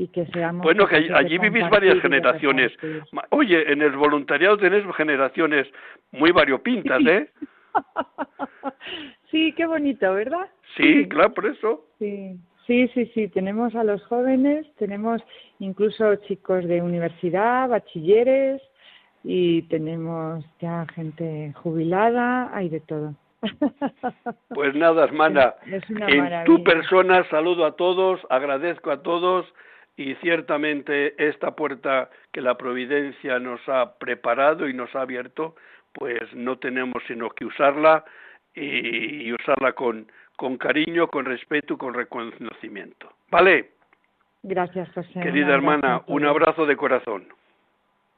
[0.00, 2.72] y que seamos bueno que allí, vivís varias generaciones
[3.30, 5.66] oye en el voluntariado tenés generaciones
[6.12, 7.28] muy variopintas eh
[9.30, 11.84] sí qué bonito verdad Sí, claro, por eso.
[11.98, 13.28] Sí, sí, sí, sí.
[13.28, 15.22] Tenemos a los jóvenes, tenemos
[15.58, 18.62] incluso chicos de universidad, bachilleres
[19.24, 23.14] y tenemos ya gente jubilada, hay de todo.
[24.54, 25.54] Pues nada, hermana.
[25.66, 29.46] en tu persona saludo a todos, agradezco a todos
[30.00, 35.56] y ciertamente esta puerta que la providencia nos ha preparado y nos ha abierto,
[35.92, 38.04] pues no tenemos sino que usarla
[38.54, 43.12] y usarla con, con cariño, con respeto, con reconocimiento.
[43.30, 43.72] ¿Vale?
[44.42, 45.20] Gracias, José.
[45.20, 47.26] Querida hermana, un abrazo de corazón.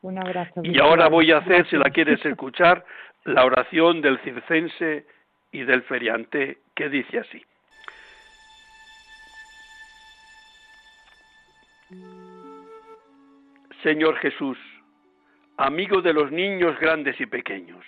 [0.02, 0.60] Un abrazo.
[0.62, 2.84] Y ahora voy a hacer, si la quieres escuchar,
[3.24, 5.04] la oración del circense
[5.50, 7.42] y del feriante, que dice así.
[13.82, 14.58] Señor Jesús,
[15.56, 17.84] amigo de los niños grandes y pequeños,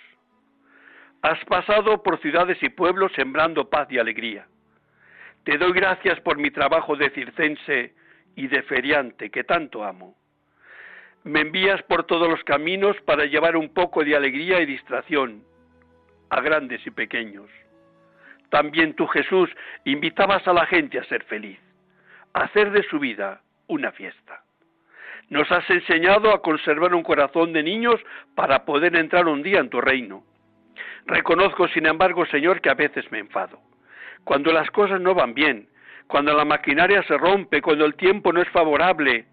[1.25, 4.45] Has pasado por ciudades y pueblos sembrando paz y alegría.
[5.43, 7.95] Te doy gracias por mi trabajo de circense
[8.35, 10.15] y de feriante que tanto amo.
[11.23, 15.43] Me envías por todos los caminos para llevar un poco de alegría y distracción
[16.29, 17.49] a grandes y pequeños.
[18.51, 19.49] También tú, Jesús,
[19.83, 21.59] invitabas a la gente a ser feliz,
[22.33, 24.44] a hacer de su vida una fiesta.
[25.29, 27.99] Nos has enseñado a conservar un corazón de niños
[28.35, 30.23] para poder entrar un día en tu reino.
[31.07, 33.59] Reconozco, sin embargo, Señor, que a veces me enfado.
[34.23, 35.67] Cuando las cosas no van bien,
[36.07, 39.25] cuando la maquinaria se rompe, cuando el tiempo no es favorable,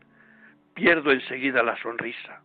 [0.75, 2.41] pierdo enseguida la sonrisa.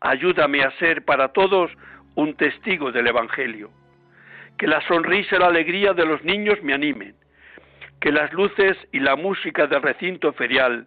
[0.00, 1.70] Ayúdame a ser para todos
[2.14, 3.70] un testigo del Evangelio.
[4.58, 7.14] Que la sonrisa y la alegría de los niños me animen.
[8.00, 10.86] Que las luces y la música del recinto ferial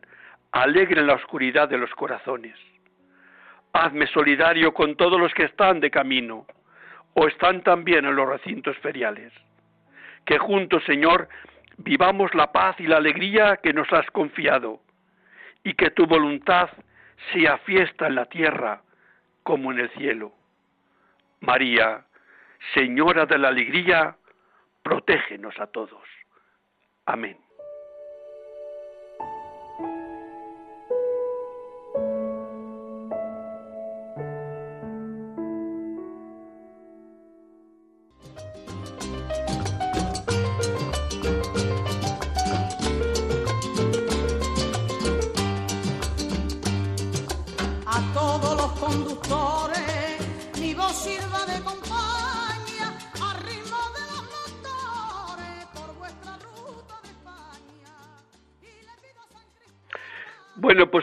[0.52, 2.56] alegren la oscuridad de los corazones.
[3.74, 6.46] Hazme solidario con todos los que están de camino
[7.14, 9.32] o están también en los recintos feriales.
[10.26, 11.28] Que juntos, Señor,
[11.78, 14.82] vivamos la paz y la alegría que nos has confiado,
[15.64, 16.70] y que tu voluntad
[17.34, 18.82] sea fiesta en la tierra
[19.44, 20.32] como en el cielo.
[21.42, 22.06] María,
[22.74, 24.16] Señora de la Alegría,
[24.84, 26.04] protégenos a todos.
[27.06, 27.38] Amén.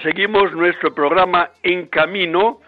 [0.07, 2.61] Seguimos nuestro programa En Camino,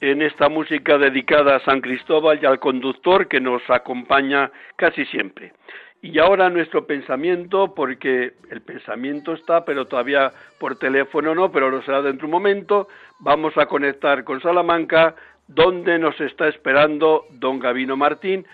[0.00, 5.54] en esta música dedicada a San Cristóbal y al conductor que nos acompaña casi siempre.
[6.02, 10.30] Y ahora nuestro pensamiento, porque el pensamiento está, pero todavía
[10.60, 12.86] por teléfono no, pero lo será dentro de un momento,
[13.18, 15.16] vamos a conectar con Salamanca,
[15.48, 18.46] donde nos está esperando don Gavino Martín.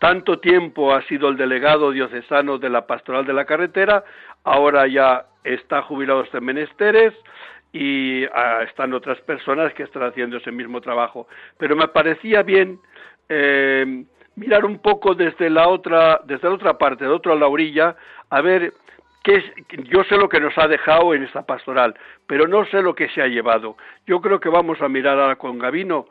[0.00, 4.02] Tanto tiempo ha sido el delegado diocesano de la Pastoral de la Carretera,
[4.42, 7.14] ahora ya está jubilado de menesteres
[7.74, 11.26] y ah, están otras personas que están haciendo ese mismo trabajo.
[11.58, 12.78] Pero me parecía bien
[13.28, 14.04] eh,
[14.36, 17.96] mirar un poco desde la otra, desde la otra parte, de otra la orilla,
[18.30, 18.72] a ver
[19.24, 19.44] qué es,
[19.90, 23.08] yo sé lo que nos ha dejado en esta pastoral, pero no sé lo que
[23.08, 23.76] se ha llevado.
[24.06, 26.06] Yo creo que vamos a mirar ahora con Gavino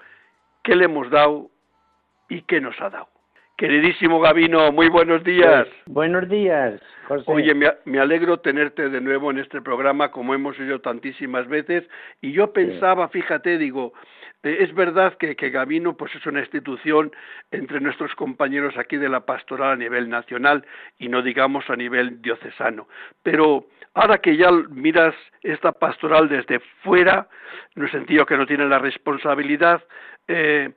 [0.63, 1.49] qué le hemos dado
[2.27, 3.07] y qué nos ha dado.
[3.63, 5.65] Queridísimo Gavino, muy buenos días.
[5.65, 7.23] Pues, buenos días, José.
[7.27, 11.85] Oye, me, alegro tenerte de nuevo en este programa, como hemos oído tantísimas veces,
[12.19, 13.93] y yo pensaba, fíjate, digo,
[14.43, 17.13] eh, es verdad que, que Gavino pues es una institución
[17.51, 20.65] entre nuestros compañeros aquí de la pastoral a nivel nacional
[20.99, 22.89] y no digamos a nivel diocesano.
[23.23, 27.29] Pero ahora que ya miras esta pastoral desde fuera,
[27.77, 29.81] en el sentido que no tiene la responsabilidad,
[30.27, 30.69] eh,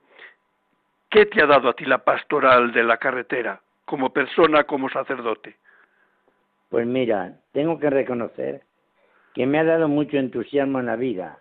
[1.10, 5.56] ¿qué te ha dado a ti la pastoral de la carretera como persona, como sacerdote?
[6.68, 8.62] Pues mira, tengo que reconocer
[9.34, 11.38] que me ha dado mucho entusiasmo en la vida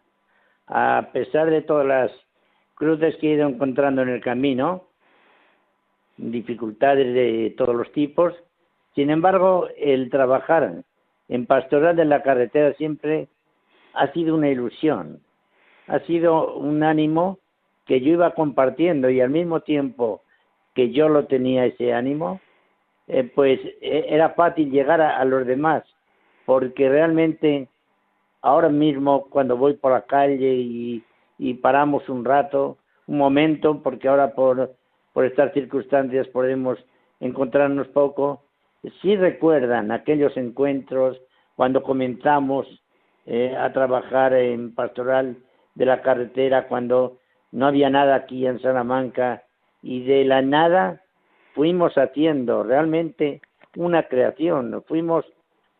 [0.67, 2.11] a pesar de todas las
[2.75, 4.85] cruces que he ido encontrando en el camino,
[6.17, 8.33] dificultades de todos los tipos,
[8.95, 10.83] sin embargo, el trabajar
[11.27, 13.27] en pastoral de la carretera siempre
[13.93, 15.19] ha sido una ilusión,
[15.87, 17.39] ha sido un ánimo
[17.85, 20.21] que yo iba compartiendo y al mismo tiempo
[20.73, 22.41] que yo lo tenía ese ánimo,
[23.07, 25.83] eh, pues e, era fácil llegar a, los demás,
[26.45, 27.69] porque realmente
[28.41, 31.03] ahora mismo cuando voy por la calle y,
[31.61, 34.73] paramos un rato, un momento, porque ahora por,
[35.13, 36.77] por estas circunstancias podemos
[37.19, 38.43] encontrarnos poco,
[39.01, 41.19] sí recuerdan aquellos encuentros
[41.55, 42.67] cuando comenzamos
[43.25, 45.37] eh, a trabajar en pastoral
[45.73, 47.17] de la carretera, cuando
[47.55, 49.43] no había nada aquí en Salamanca
[49.81, 51.01] y de la nada
[51.53, 53.41] fuimos haciendo realmente
[53.77, 55.25] una creación, fuimos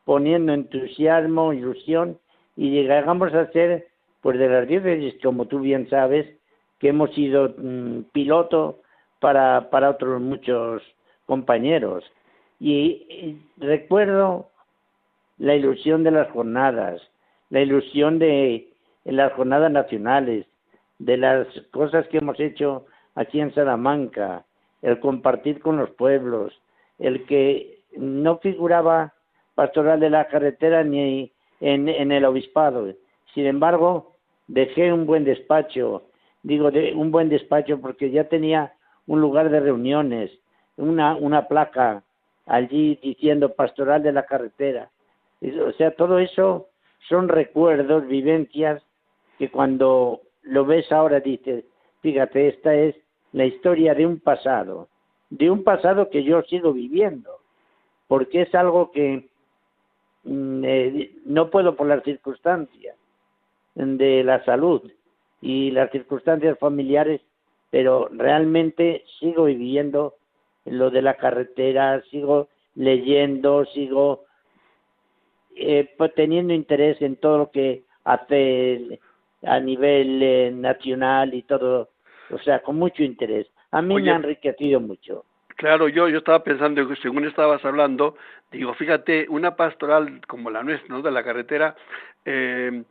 [0.05, 2.17] poniendo entusiasmo, ilusión
[2.55, 3.87] y llegamos a ser,
[4.21, 6.25] pues de las diócesis, como tú bien sabes,
[6.79, 8.79] que hemos sido mm, piloto
[9.19, 10.81] para, para otros muchos
[11.25, 12.05] compañeros.
[12.57, 14.49] Y, recuerdo
[15.37, 17.01] la ilusión de las jornadas,
[17.49, 18.69] la ilusión de
[19.03, 20.45] las jornadas nacionales,
[20.99, 24.45] de las cosas que hemos hecho aquí en Salamanca,
[24.81, 26.53] el compartir con los pueblos,
[26.99, 29.13] el que no figuraba
[29.55, 31.31] pastoral de la carretera ni
[31.61, 32.93] en, el obispado.
[33.33, 34.13] Sin embargo,
[34.47, 36.03] dejé un buen despacho,
[36.43, 38.73] digo de, un buen despacho porque ya tenía
[39.07, 40.31] un lugar de reuniones,
[40.77, 42.03] una, una placa
[42.45, 44.89] allí diciendo pastoral de la carretera.
[45.41, 46.67] O sea, todo eso
[47.07, 48.83] son recuerdos, vivencias
[49.37, 51.65] que cuando lo ves ahora dices,
[52.01, 52.95] fíjate, esta es
[53.33, 54.87] la historia de un pasado,
[55.29, 57.31] de un pasado que yo sigo viviendo,
[58.07, 59.27] porque es algo que
[60.25, 62.95] Mm, eh, no puedo por las circunstancias
[63.75, 64.81] de la salud
[65.39, 67.21] y las circunstancias familiares,
[67.69, 70.15] pero realmente sigo viviendo
[70.65, 74.23] lo de la carretera, sigo leyendo, sigo
[75.55, 78.99] eh, pues, teniendo interés en todo lo que hace
[79.43, 81.89] a nivel eh, nacional y todo,
[82.29, 83.47] o sea, con mucho interés.
[83.71, 85.25] A mí me ha enriquecido mucho.
[85.57, 88.15] Claro, yo, yo estaba pensando que según estabas hablando,
[88.51, 91.01] digo, fíjate, una pastoral como la nuestra, ¿no?
[91.01, 91.75] de la carretera,
[92.25, 92.83] eh,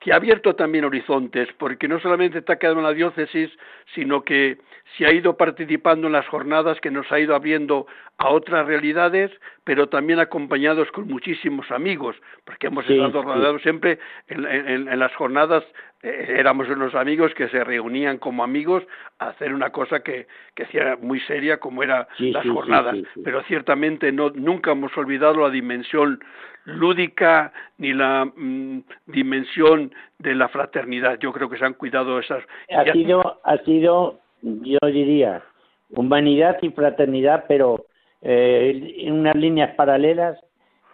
[0.00, 3.50] que ha abierto también horizontes, porque no solamente está quedando en la diócesis,
[3.94, 4.58] sino que
[4.96, 7.86] se ha ido participando en las jornadas que nos ha ido abriendo
[8.18, 9.30] a otras realidades,
[9.64, 15.64] pero también acompañados con muchísimos amigos, porque hemos estado rodeados siempre en, las jornadas,
[16.02, 18.84] éramos unos amigos que se reunían como amigos
[19.18, 24.12] a hacer una cosa que, que era muy seria como eran las jornadas, pero ciertamente
[24.12, 26.20] no, nunca hemos olvidado la dimensión
[26.64, 31.18] lúdica ni la mm, dimensión de la fraternidad.
[31.18, 32.44] Yo creo que se han cuidado esas.
[32.70, 35.42] Ha sido, ha sido, yo diría,
[35.90, 37.86] humanidad y fraternidad, pero
[38.22, 40.38] eh, en unas líneas paralelas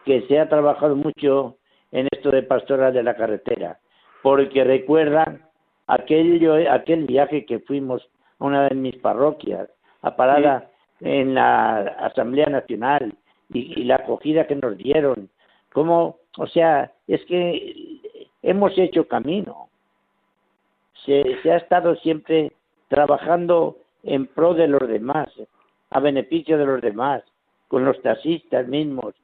[0.04, 1.56] que se ha trabajado mucho
[1.90, 3.78] en esto de pastoral de la carretera,
[4.24, 5.38] porque recuerda
[5.86, 8.08] aquello, aquel viaje que fuimos
[8.38, 9.68] a una de mis parroquias,
[10.00, 10.70] a parada
[11.00, 13.12] en la Asamblea Nacional
[13.52, 15.28] y, y la acogida que nos dieron
[15.74, 18.00] como, o sea, es que
[18.42, 19.68] hemos hecho camino.
[21.04, 22.52] Se, ha estado siempre
[22.86, 25.28] trabajando en pro de los demás,
[25.90, 27.22] a beneficio de los demás.
[27.66, 29.14] con los taxistas mismos.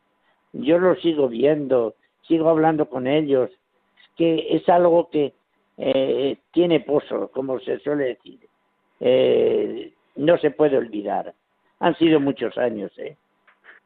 [0.52, 1.94] Yo los sigo viendo,
[2.26, 3.48] sigo hablando con ellos.
[4.20, 5.32] Que es algo que
[5.78, 8.38] eh, tiene pozo, como se suele decir.
[9.00, 11.32] Eh, no se puede olvidar.
[11.78, 13.16] Han sido muchos años, ¿eh?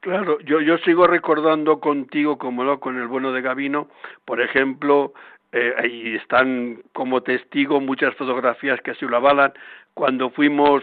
[0.00, 3.86] Claro, yo, yo sigo recordando contigo, como lo con el bueno de Gavino,
[4.24, 5.12] por ejemplo,
[5.52, 9.52] eh, ahí están como testigo muchas fotografías que así lo avalan,
[9.94, 10.82] cuando fuimos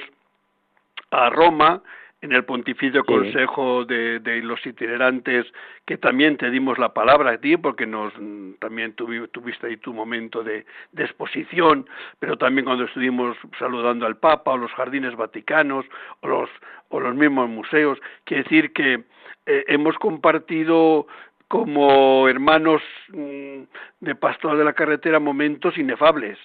[1.09, 1.83] a Roma,
[2.21, 5.45] en el Pontificio Consejo de, de, los Itinerantes,
[5.85, 8.13] que también te dimos la palabra a ti, porque nos
[8.59, 11.87] también tuviste ahí tu momento de, de, exposición,
[12.19, 15.85] pero también cuando estuvimos saludando al Papa, o los jardines vaticanos,
[16.21, 16.49] o los,
[16.89, 17.97] o los mismos museos.
[18.23, 19.03] Quiere decir que
[19.47, 21.07] eh, hemos compartido
[21.47, 23.63] como hermanos mm,
[23.99, 26.37] de pastor de la carretera momentos inefables.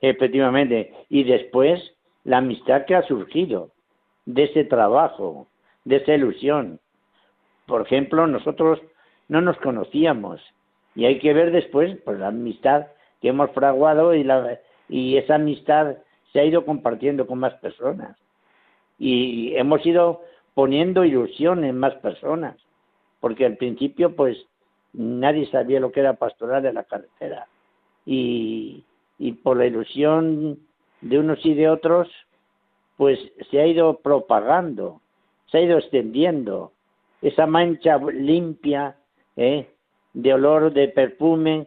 [0.00, 0.94] Efectivamente.
[1.08, 1.92] Y después
[2.24, 3.72] la amistad que ha surgido
[4.34, 5.46] de ese trabajo,
[5.84, 6.80] de esa ilusión.
[7.66, 8.80] Por ejemplo, nosotros
[9.28, 10.40] no nos conocíamos
[10.94, 12.86] y hay que ver después pues la amistad
[13.20, 14.58] que hemos fraguado y la
[14.88, 15.96] y esa amistad
[16.32, 18.16] se ha ido compartiendo con más personas
[18.98, 20.22] y hemos ido
[20.54, 22.56] poniendo ilusión en más personas
[23.20, 24.36] porque al principio pues
[24.92, 27.46] nadie sabía lo que era pastoral de la carretera
[28.04, 28.82] y,
[29.18, 30.58] y por la ilusión
[31.02, 32.08] de unos y de otros
[33.00, 33.18] pues
[33.50, 35.00] se ha ido propagando,
[35.46, 36.72] se ha ido extendiendo
[37.22, 38.94] esa mancha limpia
[39.38, 39.70] ¿eh?
[40.12, 41.66] de olor de perfume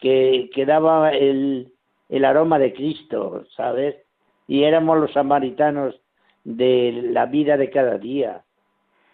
[0.00, 1.72] que, que daba el,
[2.08, 3.94] el aroma de Cristo, ¿sabes?
[4.48, 5.94] Y éramos los samaritanos
[6.42, 8.42] de la vida de cada día.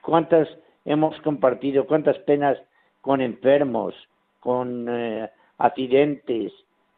[0.00, 0.48] ¿Cuántas
[0.86, 2.56] hemos compartido, cuántas penas
[3.02, 3.94] con enfermos,
[4.40, 6.54] con eh, accidentes?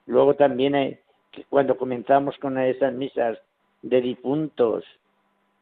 [0.07, 1.01] Luego también eh,
[1.49, 3.41] cuando comenzamos con esas misas
[3.83, 4.85] de difuntos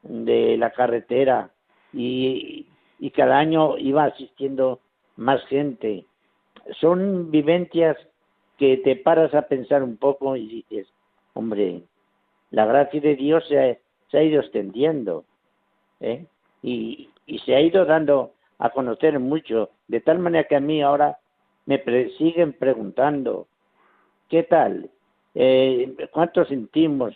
[0.02, 1.50] de la carretera
[1.92, 2.66] y,
[2.98, 4.80] y cada año iba asistiendo
[5.16, 6.04] más gente.
[6.80, 7.96] Son vivencias
[8.58, 10.86] que te paras a pensar un poco y dices,
[11.34, 11.82] hombre,
[12.50, 15.24] la gracia de Dios se, se ha ido extendiendo
[16.00, 16.26] ¿eh?
[16.62, 20.82] y, y, se ha ido dando a conocer mucho, de tal manera que a mí
[20.82, 21.18] ahora
[21.64, 21.82] me
[22.18, 23.46] siguen preguntando,
[24.28, 24.90] ¿qué tal?
[25.34, 27.14] Eh, ¿Cuánto sentimos?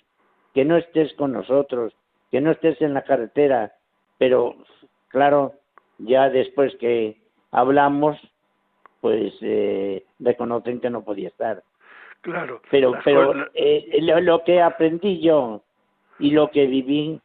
[0.55, 1.92] Que no estés con nosotros,
[2.30, 3.72] que no estés en la carretera,
[4.18, 4.57] pero
[5.09, 5.55] claro,
[5.98, 7.16] ya después que
[7.50, 8.16] hablamos,
[9.00, 11.62] pues eh, reconocen que no podía estar.
[12.22, 12.62] Claro.
[12.70, 15.62] Pero, pero eh, lo, que aprendí yo
[16.18, 17.20] y lo que viví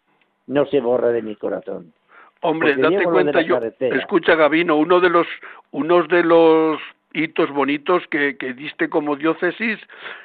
[0.47, 1.93] no se borra de mi corazón.
[2.41, 5.27] Hombre, date cuenta, yo, escucha Gabino, uno de los,
[5.71, 6.79] unos de los
[7.13, 9.77] hitos bonitos que, que diste como diócesis,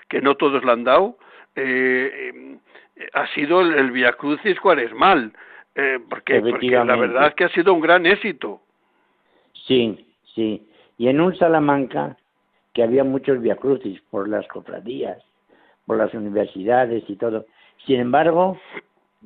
[0.09, 1.19] que no todos le han dado,
[1.57, 2.59] eh,
[3.15, 5.33] ha sido el, el Via Crucis cuaresmal,
[5.75, 8.61] eh, porque, porque la verdad es que ha sido un gran éxito.
[9.67, 10.69] Sí, sí.
[10.99, 12.17] Y en un Salamanca,
[12.73, 15.23] que había muchos Via Crucis por las cofradías,
[15.87, 17.47] por las universidades y todo.
[17.87, 18.59] Sin embargo,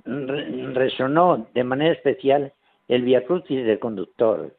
[0.05, 2.53] resonó de manera especial
[2.89, 4.55] el Via Crucis del conductor,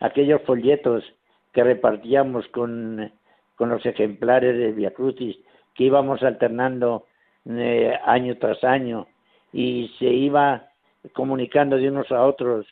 [0.00, 1.04] aquellos folletos
[1.52, 3.10] que repartíamos con,
[3.56, 5.36] con los ejemplares del Via Crucis,
[5.74, 7.04] que íbamos alternando
[7.48, 9.06] eh, año tras año
[9.52, 10.68] y se iba
[11.12, 12.66] comunicando de unos a otros.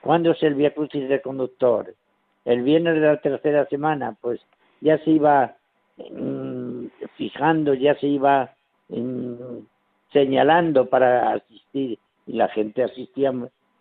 [0.00, 1.94] ¿Cuándo es el Via Crucis del conductor?
[2.44, 4.40] El viernes de la tercera semana, pues
[4.80, 5.56] ya se iba
[6.10, 8.54] mm, fijando, ya se iba
[8.88, 9.58] mm,
[10.12, 13.32] señalando para asistir y la gente asistía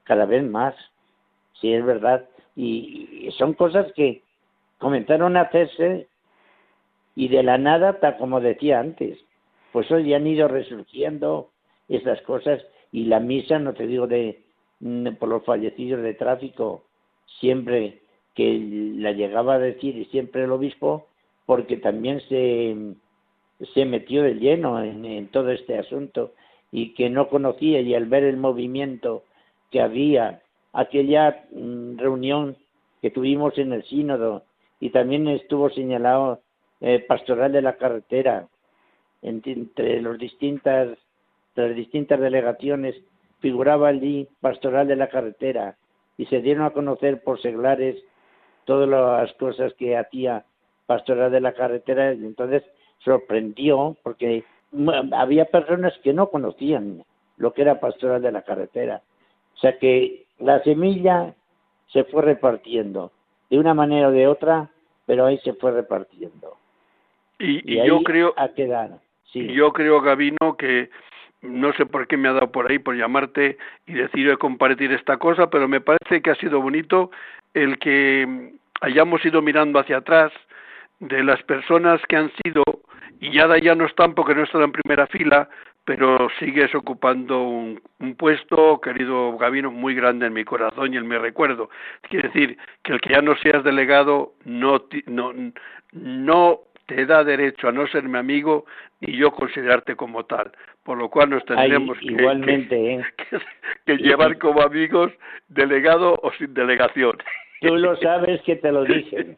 [0.03, 0.75] cada vez más,
[1.59, 4.23] sí es verdad, y, son cosas que
[4.79, 6.07] comenzaron a hacerse
[7.15, 9.19] y de la nada, tal como decía antes,
[9.71, 11.49] pues hoy han ido resurgiendo
[11.87, 12.61] esas cosas
[12.91, 14.43] y la misa, no te digo de
[14.79, 16.83] mm, por los fallecidos de tráfico,
[17.39, 18.01] siempre
[18.35, 18.59] que
[18.97, 21.07] la llegaba a decir y siempre el obispo,
[21.45, 22.75] porque también se,
[23.73, 26.33] se metió de lleno en, todo este asunto
[26.71, 29.23] y que no conocía y al ver el movimiento
[29.71, 30.41] que había,
[30.73, 32.55] aquella mm, reunión
[33.01, 34.43] que tuvimos en el sínodo
[34.79, 36.41] y también estuvo señalado
[36.81, 38.47] eh, pastoral de la carretera,
[39.21, 40.97] entre los distintas,
[41.55, 42.95] las distintas delegaciones
[43.39, 45.75] figuraba allí pastoral de la carretera
[46.17, 47.95] y se dieron a conocer por seglares
[48.65, 50.45] todas las cosas que hacía
[50.85, 52.63] pastoral de la carretera y entonces
[52.99, 54.43] sorprendió porque
[55.13, 57.03] había personas que no conocían
[57.37, 59.01] lo que era pastoral de la carretera.
[59.55, 61.33] O sea que la semilla
[61.87, 63.11] se fue repartiendo
[63.49, 64.69] de una manera o de otra,
[65.05, 66.57] pero ahí se fue repartiendo.
[67.39, 68.99] Y, yo creo a quedar.
[69.33, 70.89] Yo creo, Gabino, que
[71.41, 73.57] no sé por qué me ha dado por ahí por llamarte
[73.87, 77.11] y decir compartir esta cosa, pero me parece que ha sido bonito
[77.53, 80.31] el que hayamos ido mirando hacia atrás
[80.99, 82.63] de las personas que han sido
[83.21, 85.49] y ya ya no están porque no están en primera fila,
[85.85, 87.81] pero sigues ocupando un,
[88.17, 91.69] puesto, querido Gabino, muy grande en mi corazón y en mi recuerdo.
[92.09, 95.33] Quiere decir que el que ya no seas delegado no, no,
[95.91, 96.59] no
[96.89, 98.65] te da derecho a no ser mi amigo
[98.99, 100.51] y yo considerarte como tal.
[100.83, 103.01] Por lo cual nos tendremos ¿eh?
[103.85, 105.11] que, llevar como amigos
[105.49, 107.17] delegado o sin delegación.
[107.61, 109.35] Tú lo sabes que te lo dije.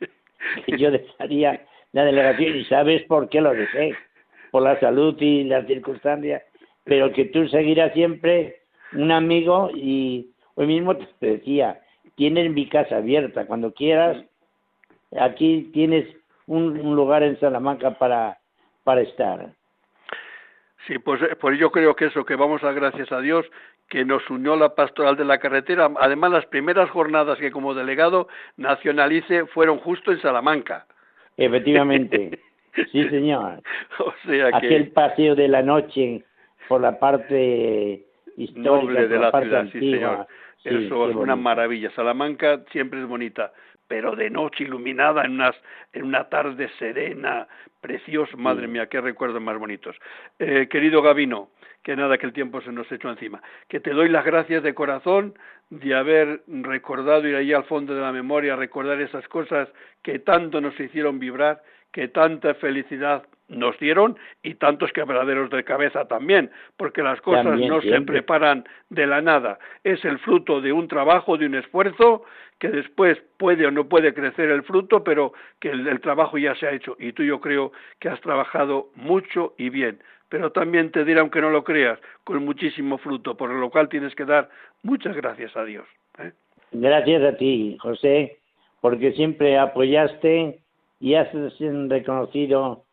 [0.77, 3.95] yo dejaría la delegación y sabes por qué lo dejé.
[4.51, 6.41] Por la salud y las circunstancias.
[6.85, 8.61] Pero que tú seguirás siempre
[8.93, 11.81] un amigo y hoy mismo te decía,
[12.15, 13.45] tienes mi casa abierta.
[13.45, 14.23] Cuando quieras,
[15.19, 16.05] aquí tienes
[16.51, 18.37] un, lugar en Salamanca para,
[18.83, 19.53] para estar.
[20.87, 23.45] Sí, pues, eh, pues yo creo que eso, que vamos a dar gracias a Dios,
[23.87, 25.89] que nos unió la pastoral de la carretera.
[25.99, 28.27] Además, las primeras jornadas que como delegado
[28.57, 30.85] nacionalice fueron justo en Salamanca.
[31.37, 32.39] Efectivamente.
[32.91, 33.61] sí, señor.
[33.99, 34.67] O sea que...
[34.67, 36.23] Aquel paseo de la noche
[36.67, 38.05] por la parte
[38.37, 40.27] histórica, Noble de la, ciudad, sí, señor.
[40.63, 41.89] Eso es una maravilla.
[41.95, 43.51] Salamanca siempre es bonita
[43.91, 45.53] pero de noche iluminada en, unas,
[45.91, 47.45] en una tarde serena,
[47.81, 48.37] preciosa.
[48.37, 49.97] Madre mía, qué recuerdos más bonitos.
[50.39, 51.49] Eh, querido Gabino,
[51.83, 53.43] que nada, que el tiempo se nos echó encima.
[53.67, 55.37] Que te doy las gracias de corazón
[55.69, 59.67] de haber recordado ir ahí al fondo de la memoria, recordar esas cosas
[60.01, 61.61] que tanto nos hicieron vibrar,
[61.91, 67.81] que tanta felicidad nos dieron y tantos quebraderos de cabeza también, porque las cosas no
[67.81, 72.23] se preparan de la nada, es el fruto de un trabajo, de un esfuerzo
[72.59, 76.67] que después puede o no puede crecer el fruto, pero que el, trabajo ya se
[76.67, 79.99] ha hecho y tú yo creo que has trabajado mucho y bien,
[80.29, 84.15] pero también te diré, aunque no lo creas, con muchísimo fruto, por lo cual tienes
[84.15, 84.49] que dar
[84.83, 85.85] muchas gracias a Dios.
[86.19, 86.31] ¿eh?
[86.71, 88.37] Gracias a ti, José,
[88.79, 90.59] porque siempre apoyaste
[90.99, 91.29] y has
[91.89, 92.83] reconocido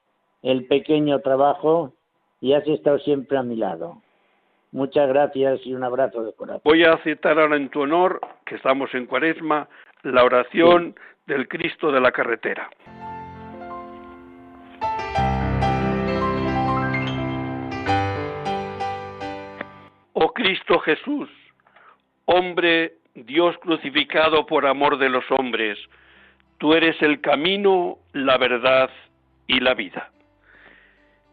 [0.43, 1.95] el pequeño trabajo
[2.41, 4.03] y has estado siempre a mi lado.
[4.71, 6.61] Muchas gracias y un abrazo de corazón.
[6.65, 9.69] Voy a citar ahora en tu honor, que estamos en Cuaresma,
[10.03, 10.95] la oración
[11.27, 12.69] del Cristo de la carretera.
[20.13, 21.31] Oh Cristo Jesús,
[22.25, 25.79] hombre, Dios crucificado por amor de los hombres,
[26.59, 28.91] tú eres el camino, la verdad
[29.47, 30.11] y la vida.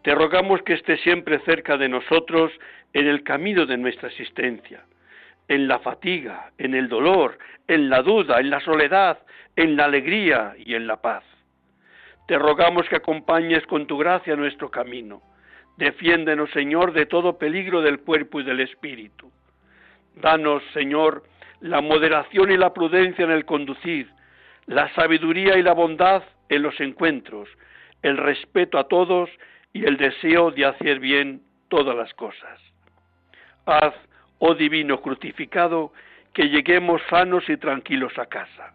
[0.05, 2.51] Te rogamos que estés siempre cerca de nosotros
[2.93, 4.85] en el camino de nuestra existencia,
[5.47, 9.17] en la fatiga, en el dolor, en la duda, en la soledad,
[9.55, 11.23] en la alegría y en la paz.
[12.27, 15.23] Te rogamos que acompañes con tu gracia nuestro camino.
[15.77, 19.31] Defiéndenos, Señor, de todo peligro del cuerpo y del espíritu.
[20.17, 21.23] Danos, Señor,
[21.61, 24.07] la moderación y la prudencia en el conducir,
[24.67, 27.49] la sabiduría y la bondad en los encuentros,
[28.03, 29.31] el respeto a todos
[29.75, 32.61] y el deseo de hacer bien todas las cosas.
[33.65, 33.93] Haz,
[34.39, 35.91] oh divino crucificado,
[36.33, 38.73] que lleguemos sanos y tranquilos a casa.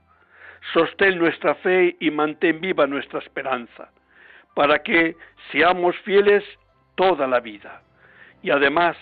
[0.74, 3.90] Sostén nuestra fe y mantén viva nuestra esperanza,
[4.54, 5.16] para que
[5.50, 6.44] seamos fieles
[6.96, 7.80] toda la vida
[8.42, 8.94] y además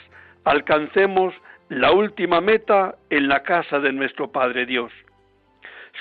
[0.44, 1.34] alcancemos
[1.68, 4.92] la última meta en la casa de nuestro Padre Dios.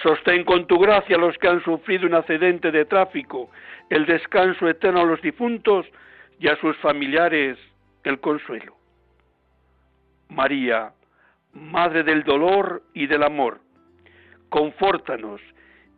[0.04, 3.50] Sostén con tu gracia a los que han sufrido un accidente de tráfico
[3.90, 5.86] el descanso eterno a los difuntos
[6.40, 7.58] y a sus familiares
[8.04, 8.76] el consuelo.
[10.30, 10.94] María,
[11.54, 13.60] Madre del dolor y del amor,
[14.50, 15.42] confórtanos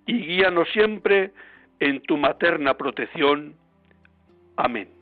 [0.06, 1.32] y guíanos siempre
[1.82, 3.56] en tu materna protección.
[4.56, 4.99] Amén.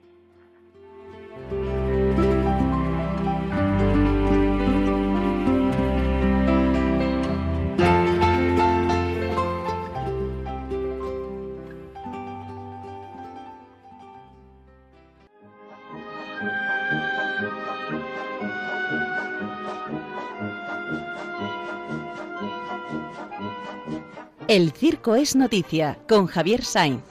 [24.50, 27.04] El Circo es Noticia con Javier Sainz.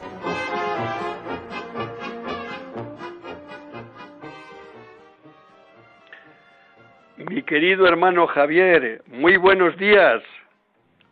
[7.19, 10.23] Mi querido hermano Javier, muy buenos días.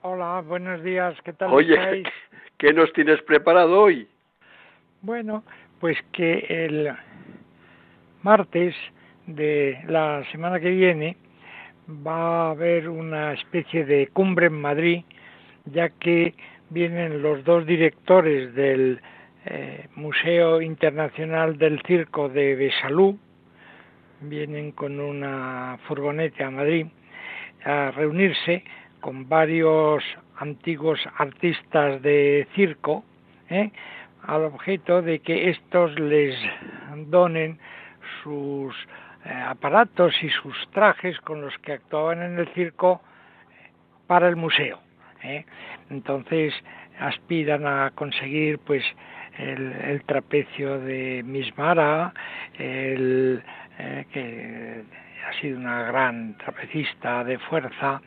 [0.01, 2.05] Hola, buenos días, ¿qué tal Oye,
[2.57, 4.09] ¿qué nos tienes preparado hoy?
[5.03, 5.45] Bueno,
[5.79, 6.91] pues que el
[8.22, 8.75] martes
[9.27, 11.18] de la semana que viene
[11.87, 15.05] va a haber una especie de cumbre en Madrid
[15.67, 16.35] ya que
[16.71, 19.01] vienen los dos directores del
[19.47, 23.19] eh, Museo Internacional del Circo de Besalú,
[24.21, 26.87] vienen con una furgoneta a Madrid
[27.65, 28.65] a reunirse
[29.01, 30.03] con varios
[30.37, 33.05] antiguos artistas de circo,
[33.51, 33.71] ¿eh?
[34.23, 36.35] al objeto de que estos les
[37.09, 37.59] donen
[38.23, 38.75] sus
[39.25, 43.03] eh, aparatos y sus trajes con los que actuaban en el circo
[44.07, 44.84] para el museo.
[45.25, 45.45] ¿Eh?
[45.91, 46.55] Entonces
[46.99, 48.85] aspiran a conseguir pues
[49.39, 52.12] el, trapecio de Mismara,
[52.59, 53.43] el,
[54.12, 54.83] que
[55.27, 58.01] ha sido una gran trapecista de fuerza,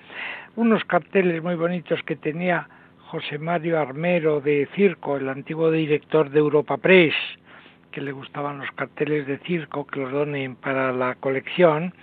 [0.56, 2.68] unos carteles muy bonitos que tenía
[3.08, 7.16] José Mario Armero de Circo, el antiguo director de Europa Press,
[7.92, 11.94] que le gustaban los carteles de circo, que los donen para la colección,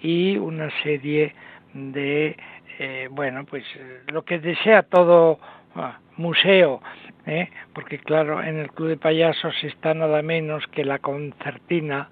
[0.00, 1.34] y una serie
[1.74, 2.36] de,
[2.78, 3.64] eh, bueno, pues
[4.12, 5.38] lo que desea todo
[5.74, 6.80] ah, museo,
[7.26, 7.50] ¿eh?
[7.74, 12.08] porque claro, en el Club de Payasos está nada menos que la concertina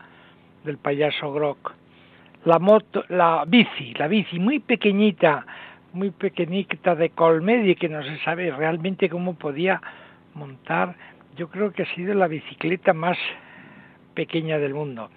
[0.64, 1.72] del payaso Grock
[2.46, 5.44] la moto, la bici, la bici muy pequeñita,
[5.92, 9.82] muy pequeñita de Colmedi que no se sabe realmente cómo podía
[10.34, 10.94] montar.
[11.36, 13.18] Yo creo que ha sido la bicicleta más
[14.14, 15.10] pequeña del mundo.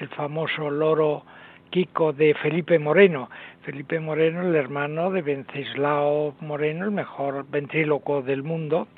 [0.00, 1.24] El famoso loro
[1.70, 3.30] Kiko de Felipe Moreno.
[3.62, 8.88] Felipe Moreno, el hermano de Venceslao Moreno, el mejor ventríloco del mundo,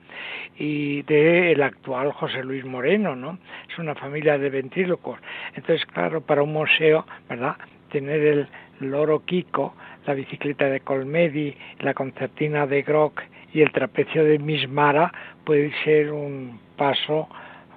[0.57, 3.39] y de el actual José Luis Moreno, ¿no?
[3.71, 5.19] Es una familia de ventrílocos.
[5.55, 7.57] Entonces, claro, para un museo, ¿verdad?
[7.91, 8.49] Tener el
[8.81, 9.75] loro Kiko,
[10.07, 15.13] la bicicleta de Colmedi, la concertina de Grock y el trapecio de Mismara
[15.45, 17.29] puede ser un paso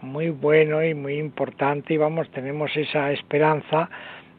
[0.01, 3.89] muy bueno y muy importante y vamos, tenemos esa esperanza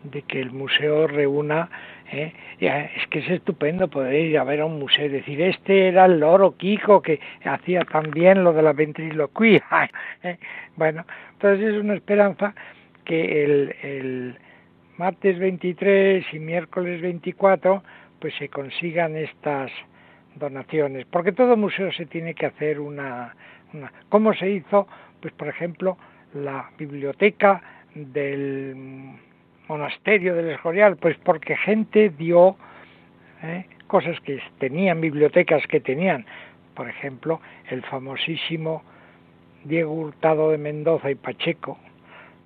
[0.04, 1.68] de que el museo reúna
[2.12, 2.32] ¿eh?
[2.60, 6.06] es que es estupendo poder ir a ver a un museo y decir este era
[6.06, 9.62] el loro Kiko que hacía también lo de la ventriloquía
[10.22, 10.38] ¿eh?
[10.76, 12.54] bueno entonces es una esperanza
[13.04, 14.38] que el, el
[14.96, 17.82] martes 23 y miércoles 24
[18.20, 19.70] pues se consigan estas
[20.34, 23.34] donaciones porque todo museo se tiene que hacer una,
[23.72, 24.88] una ¿cómo se hizo?
[25.20, 25.96] pues por ejemplo
[26.34, 27.62] la biblioteca
[27.94, 29.16] del
[29.68, 30.96] monasterio del Escorial?
[30.96, 32.56] Pues porque gente dio
[33.42, 33.66] ¿eh?
[33.86, 36.26] cosas que tenían, bibliotecas que tenían.
[36.74, 37.40] Por ejemplo,
[37.70, 38.82] el famosísimo
[39.64, 41.78] Diego Hurtado de Mendoza y Pacheco,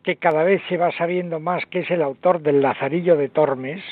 [0.02, 3.82] que cada vez se va sabiendo más que es el autor del Lazarillo de Tormes,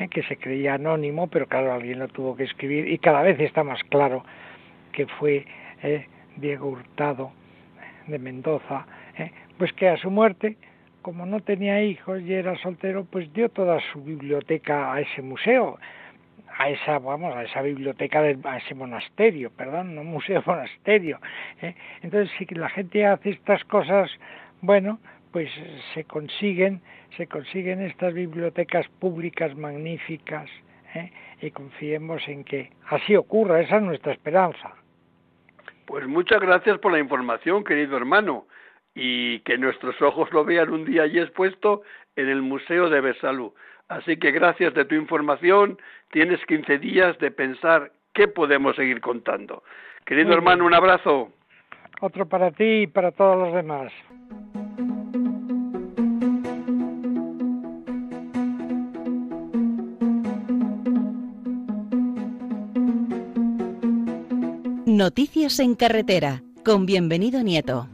[0.00, 0.08] ¿eh?
[0.08, 3.62] que se creía anónimo, pero claro, alguien lo tuvo que escribir, y cada vez está
[3.62, 4.24] más claro
[4.92, 5.46] que fue
[5.82, 6.06] ¿eh?
[6.36, 7.32] Diego Hurtado
[8.06, 8.86] de Mendoza,
[9.58, 10.56] pues que a su muerte
[11.06, 15.78] como no tenía hijos y era soltero, pues dio toda su biblioteca a ese museo,
[16.58, 21.20] a esa, vamos, a esa biblioteca, a ese monasterio, perdón, no museo, monasterio.
[21.62, 21.76] ¿eh?
[22.02, 24.10] Entonces, si la gente hace estas cosas,
[24.62, 24.98] bueno,
[25.30, 25.48] pues
[25.94, 26.80] se consiguen,
[27.16, 30.50] se consiguen estas bibliotecas públicas magníficas,
[30.92, 31.12] ¿eh?
[31.40, 34.72] y confiemos en que así ocurra, esa es nuestra esperanza.
[35.86, 38.46] Pues muchas gracias por la información, querido hermano
[38.96, 41.82] y que nuestros ojos lo vean un día allí expuesto
[42.16, 43.52] en el Museo de Besalú.
[43.88, 45.78] Así que gracias de tu información,
[46.10, 49.62] tienes 15 días de pensar qué podemos seguir contando.
[50.06, 51.30] Querido hermano, un abrazo.
[52.00, 53.92] Otro para ti y para todos los demás.
[64.86, 67.88] Noticias en carretera, con bienvenido Nieto.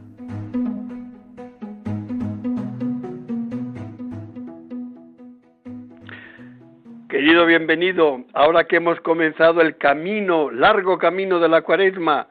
[7.13, 12.27] Querido bienvenido, ahora que hemos comenzado el camino, largo camino de la cuaresma,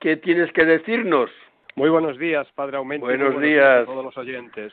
[0.00, 1.30] ¿qué tienes que decirnos?
[1.76, 3.06] Muy buenos días, Padre Aumento.
[3.06, 3.82] Buenos, días.
[3.82, 4.72] a todos los oyentes.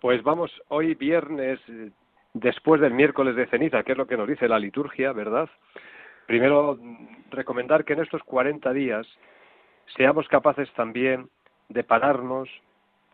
[0.00, 1.90] Pues vamos, hoy viernes, eh,
[2.34, 5.48] después del miércoles de ceniza, que es lo que nos dice la liturgia, ¿verdad?
[6.26, 9.06] Primero, mm, recomendar que en estos 40 días
[9.96, 11.28] seamos capaces también
[11.68, 12.48] de pararnos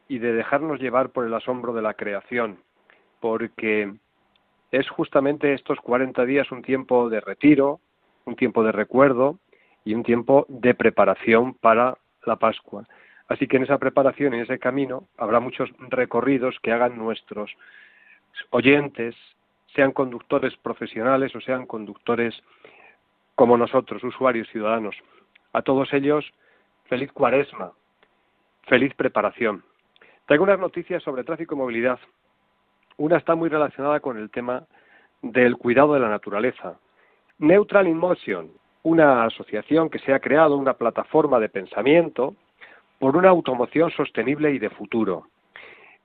[0.09, 2.57] y de dejarnos llevar por el asombro de la creación,
[3.20, 3.93] porque
[4.74, 7.78] es justamente estos 40 días un tiempo de retiro,
[8.24, 9.38] un tiempo de recuerdo
[9.84, 12.84] y un tiempo de preparación para la Pascua.
[13.28, 17.52] Así que en esa preparación en ese camino habrá muchos recorridos que hagan nuestros
[18.50, 19.14] oyentes,
[19.76, 22.34] sean conductores profesionales o sean conductores
[23.36, 24.96] como nosotros, usuarios ciudadanos.
[25.52, 26.24] A todos ellos,
[26.86, 27.72] feliz cuaresma,
[28.66, 29.62] feliz preparación.
[30.26, 32.00] Traigo unas noticias sobre tráfico y movilidad
[32.97, 34.64] una está muy relacionada con el tema
[35.22, 36.78] del cuidado de la naturaleza.
[37.38, 38.51] Neutral in Motion,
[38.82, 42.34] una asociación que se ha creado, una plataforma de pensamiento
[42.99, 45.28] por una automoción sostenible y de futuro.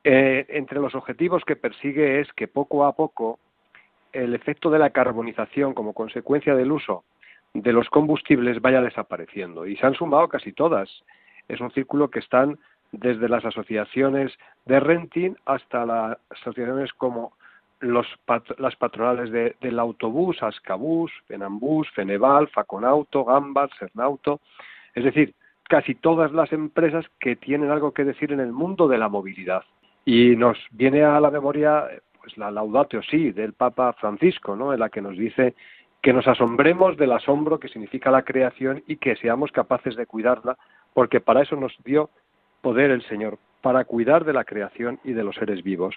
[0.03, 3.39] Eh, entre los objetivos que persigue es que poco a poco
[4.13, 7.03] el efecto de la carbonización como consecuencia del uso
[7.53, 9.65] de los combustibles vaya desapareciendo.
[9.65, 10.89] Y se han sumado casi todas.
[11.47, 12.59] Es un círculo que están
[12.91, 14.31] desde las asociaciones
[14.65, 17.33] de renting hasta las asociaciones como
[17.79, 18.07] los,
[18.57, 24.41] las patronales del autobús, Ascabús, Fenambús, Feneval, Faconauto, Gambas, Cernauto.
[24.93, 25.33] Es decir,
[25.63, 29.63] casi todas las empresas que tienen algo que decir en el mundo de la movilidad.
[30.03, 31.85] Y nos viene a la memoria
[32.19, 34.73] pues la Laudatio Si del Papa Francisco, ¿no?
[34.73, 35.55] en la que nos dice
[36.01, 40.57] que nos asombremos del asombro que significa la creación y que seamos capaces de cuidarla,
[40.93, 42.09] porque para eso nos dio
[42.61, 45.95] poder el Señor, para cuidar de la creación y de los seres vivos.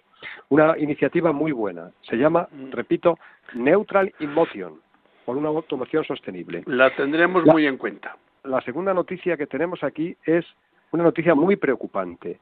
[0.48, 1.90] Una iniciativa muy buena.
[2.02, 3.18] Se llama, repito,
[3.54, 4.80] Neutral in Motion,
[5.24, 6.62] por una automoción sostenible.
[6.66, 8.16] La tendremos muy en cuenta.
[8.44, 10.44] La segunda noticia que tenemos aquí es
[10.90, 12.40] una noticia muy preocupante.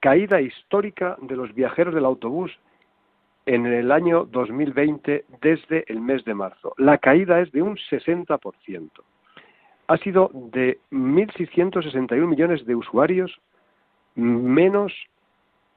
[0.00, 2.52] Caída histórica de los viajeros del autobús
[3.46, 6.74] en el año 2020 desde el mes de marzo.
[6.76, 8.90] La caída es de un 60%.
[9.92, 13.30] Ha sido de 1.661 millones de usuarios
[14.14, 14.90] menos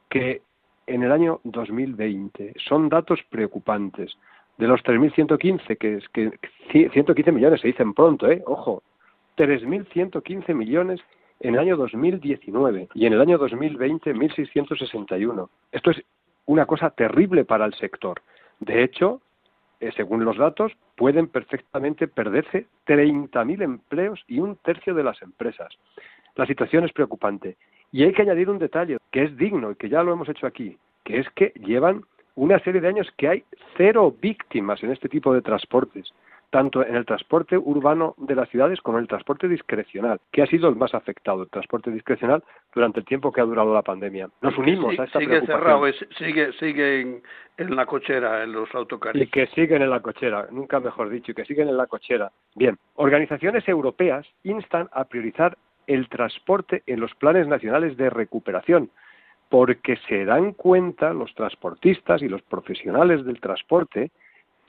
[0.09, 0.41] que
[0.87, 2.53] en el año 2020.
[2.65, 4.17] Son datos preocupantes.
[4.57, 6.31] De los 3.115, que es que
[6.71, 8.41] 115 millones se dicen pronto, ¿eh?
[8.45, 8.83] Ojo,
[9.35, 11.01] 3.115 millones
[11.41, 15.49] en el año 2019 y en el año 2020 1.661.
[15.73, 16.01] Esto es
[16.45, 18.21] una cosa terrible para el sector.
[18.61, 19.19] De hecho,
[19.85, 25.69] eh, según los datos, pueden perfectamente perderse 30.000 empleos y un tercio de las empresas.
[26.35, 27.57] La situación es preocupante.
[27.91, 30.47] Y hay que añadir un detalle que es digno y que ya lo hemos hecho
[30.47, 32.03] aquí, que es que llevan
[32.35, 33.43] una serie de años que hay
[33.77, 36.11] cero víctimas en este tipo de transportes
[36.55, 40.45] tanto en el transporte urbano de las ciudades como en el transporte discrecional, que ha
[40.45, 42.41] sido el más afectado, el transporte discrecional,
[42.73, 44.29] durante el tiempo que ha durado la pandemia.
[44.39, 45.83] Nos unimos a esta sigue cerrado,
[46.17, 47.21] sigue, sigue
[47.57, 49.21] en, la cochera, en los autocares.
[49.21, 52.31] Y que siguen en la cochera, nunca mejor dicho, y que siguen en la cochera.
[52.55, 58.91] Bien, organizaciones europeas instan a priorizar el transporte en los planes nacionales de recuperación,
[59.49, 64.11] porque se dan cuenta los transportistas y los profesionales del transporte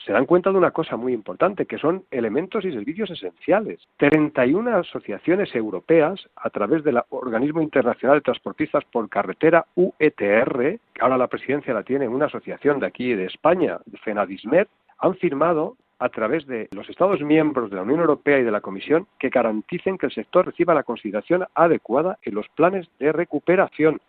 [0.04, 3.80] se dan cuenta de una cosa muy importante, que son elementos y servicios esenciales.
[3.96, 11.18] 31 asociaciones europeas, a través del Organismo Internacional de Transportistas por Carretera, UETR, que ahora
[11.18, 14.66] la presidencia la tiene una asociación de aquí de España, FENADISMED,
[14.98, 18.60] han firmado a través de los Estados miembros de la Unión Europea y de la
[18.60, 24.00] Comisión que garanticen que el sector reciba la consideración adecuada en los planes de recuperación.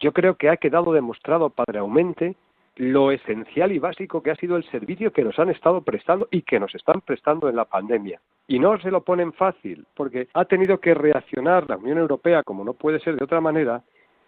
[0.00, 2.36] Yo creo que ha quedado demostrado, Padre Aumente,
[2.76, 6.42] lo esencial y básico que ha sido el servicio que nos han estado prestando y
[6.42, 8.20] que nos están prestando en la pandemia.
[8.46, 12.64] Y no se lo ponen fácil, porque ha tenido que reaccionar la Unión Europea, como
[12.64, 13.82] no puede ser de otra manera,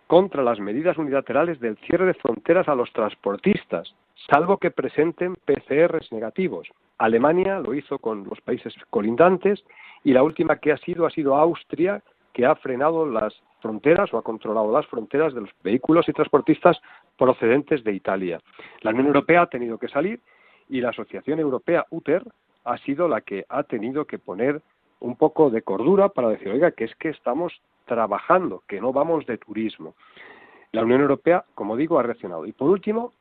[0.06, 3.94] contra las medidas unilaterales del cierre de fronteras a los transportistas,
[4.30, 6.68] salvo que presenten PCRs negativos.
[6.98, 9.64] Alemania lo hizo con los países colindantes
[10.04, 12.02] y la última que ha sido ha sido Austria,
[12.34, 16.78] que ha frenado las fronteras o ha controlado las fronteras de los vehículos y transportistas
[17.16, 18.40] procedentes de Italia.
[18.82, 20.20] La Unión Europea ha tenido que salir
[20.68, 22.22] y la Asociación Europea UTER
[22.64, 24.60] ha sido la que ha tenido que poner
[25.00, 29.26] un poco de cordura para decir, oiga, que es que estamos trabajando, que no vamos
[29.26, 29.94] de turismo.
[30.70, 32.46] La Unión Europea, como digo, ha reaccionado.
[32.46, 33.12] Y por último,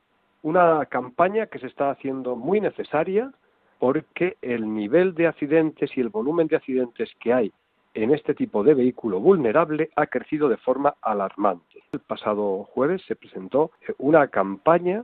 [0.44, 3.32] una campaña que se está haciendo muy necesaria
[3.80, 7.52] porque el nivel de accidentes y el volumen de accidentes que hay
[7.94, 11.84] en este tipo de vehículo vulnerable ha crecido de forma alarmante.
[11.92, 15.04] El pasado jueves se presentó eh, una campaña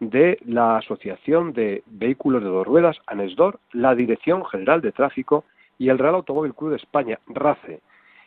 [0.00, 5.44] de la Asociación de Vehículos de Dos Ruedas, ANESDOR, la Dirección General de Tráfico
[5.78, 7.80] y el Real Automóvil Club de España, RACE.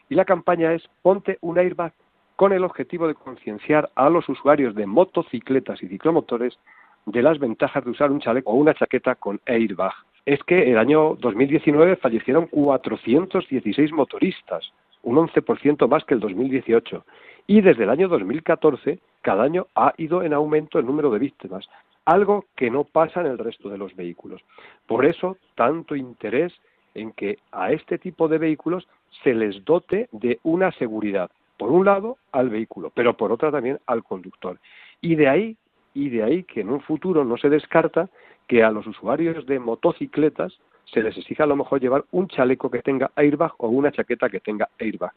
[0.10, 1.94] Y la campaña es Ponte un airbag
[2.36, 6.58] con el objetivo de concienciar a los usuarios de motocicletas y ciclomotores
[7.06, 9.94] de las ventajas de usar un chaleco o una chaqueta con airbag
[10.30, 14.72] es que el año 2019 fallecieron 416 motoristas,
[15.02, 17.04] un 11% más que el 2018.
[17.48, 21.68] Y desde el año 2014, cada año ha ido en aumento el número de víctimas,
[22.06, 24.44] algo que no pasa en el resto de los vehículos.
[24.86, 26.54] Por eso, tanto interés
[26.94, 28.88] en que a este tipo de vehículos
[29.24, 33.80] se les dote de una seguridad, por un lado al vehículo, pero por otra también
[33.88, 34.60] al conductor.
[35.02, 35.58] Y de ahí,
[36.00, 38.10] y de ahí que en un futuro no se descarta
[38.48, 42.72] que a los usuarios de motocicletas se les exija a lo mejor llevar un chaleco
[42.72, 45.12] que tenga airbag o una chaqueta que tenga airbag.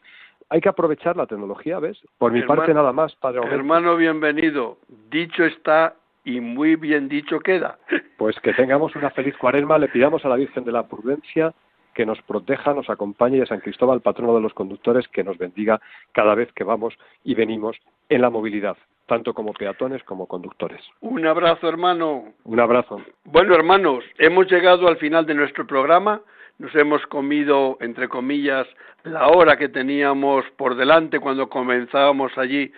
[0.49, 1.99] Hay que aprovechar la tecnología, ¿ves?
[2.17, 3.41] Por mi parte nada más, padre.
[3.49, 4.77] Hermano, bienvenido.
[5.09, 7.79] Dicho está y muy bien dicho queda.
[8.17, 11.53] Pues que tengamos una feliz cuaresma, le pidamos a la Virgen de la Prudencia
[11.93, 15.37] que nos proteja, nos acompañe y a San Cristóbal, patrono de los conductores, que nos
[15.37, 15.81] bendiga
[16.13, 17.77] cada vez que vamos y venimos
[18.09, 18.77] en la movilidad.
[19.05, 20.81] Tanto como peatones como conductores.
[21.01, 22.33] Un abrazo, hermano.
[22.43, 23.01] Un abrazo.
[23.25, 26.21] Bueno, hermanos, hemos llegado al final de nuestro programa.
[26.59, 28.67] Nos hemos comido, entre comillas,
[29.03, 32.71] la hora que teníamos por delante cuando comenzábamos allí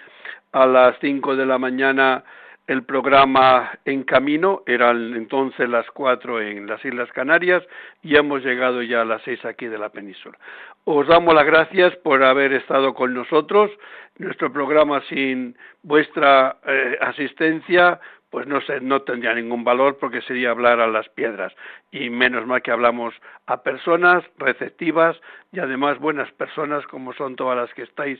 [0.51, 2.23] a las cinco de la mañana
[2.67, 7.63] el programa en camino, eran entonces las cuatro en las Islas Canarias
[8.01, 10.37] y hemos llegado ya a las seis aquí de la península.
[10.83, 13.71] Os damos las gracias por haber estado con nosotros.
[14.17, 17.99] Nuestro programa sin vuestra eh, asistencia
[18.35, 21.53] pues no, sé, no tendría ningún valor porque sería hablar a las piedras
[21.89, 23.13] y menos mal que hablamos
[23.45, 25.15] a personas receptivas
[25.53, 28.19] y además buenas personas como son todas las que estáis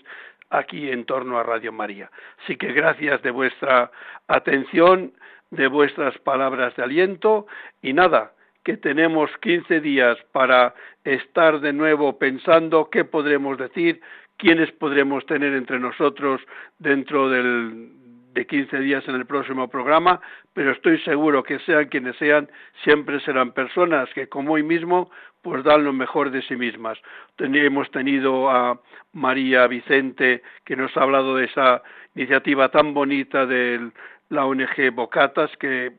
[0.50, 2.10] aquí en torno a Radio María.
[2.43, 3.91] Así que gracias de vuestra
[4.28, 5.14] atención,
[5.52, 7.48] de vuestras palabras de aliento
[7.82, 8.34] y nada,
[8.64, 10.74] que tenemos 15 días para
[11.04, 14.02] estar de nuevo pensando qué podremos decir,
[14.38, 16.41] quiénes podremos tener entre nosotros
[16.80, 17.91] dentro del,
[18.34, 20.20] de 15 días en el próximo programa,
[20.54, 22.50] pero estoy seguro que sean quienes sean,
[22.84, 25.10] siempre serán personas que como hoy mismo
[25.46, 26.98] pues dan lo mejor de sí mismas.
[27.38, 28.82] Hemos tenido a
[29.14, 31.84] María Vicente que nos ha hablado de esa
[32.16, 33.91] iniciativa tan bonita de
[34.30, 35.93] la ONG Bocatas que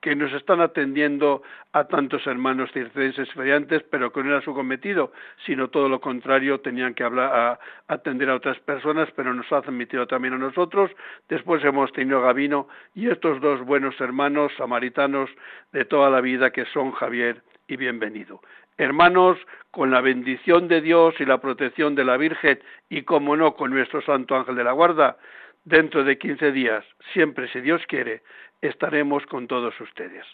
[0.00, 1.42] que nos están atendiendo
[1.72, 5.12] a tantos hermanos circenses feriantes, pero que no era su cometido,
[5.44, 9.58] sino todo lo contrario, tenían que hablar, a, atender a otras personas, pero nos ha
[9.58, 10.90] admitido también a nosotros.
[11.28, 15.28] Después hemos tenido a Gavino y estos dos buenos hermanos samaritanos
[15.72, 18.40] de toda la vida que son Javier y bienvenido.
[18.80, 19.36] Hermanos,
[19.70, 23.72] con la bendición de Dios y la protección de la Virgen y, como no, con
[23.72, 25.18] nuestro Santo Ángel de la Guarda,
[25.64, 28.22] dentro de quince días, siempre si Dios quiere,
[28.62, 30.24] estaremos con todos ustedes.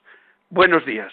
[0.48, 1.12] Buenos días.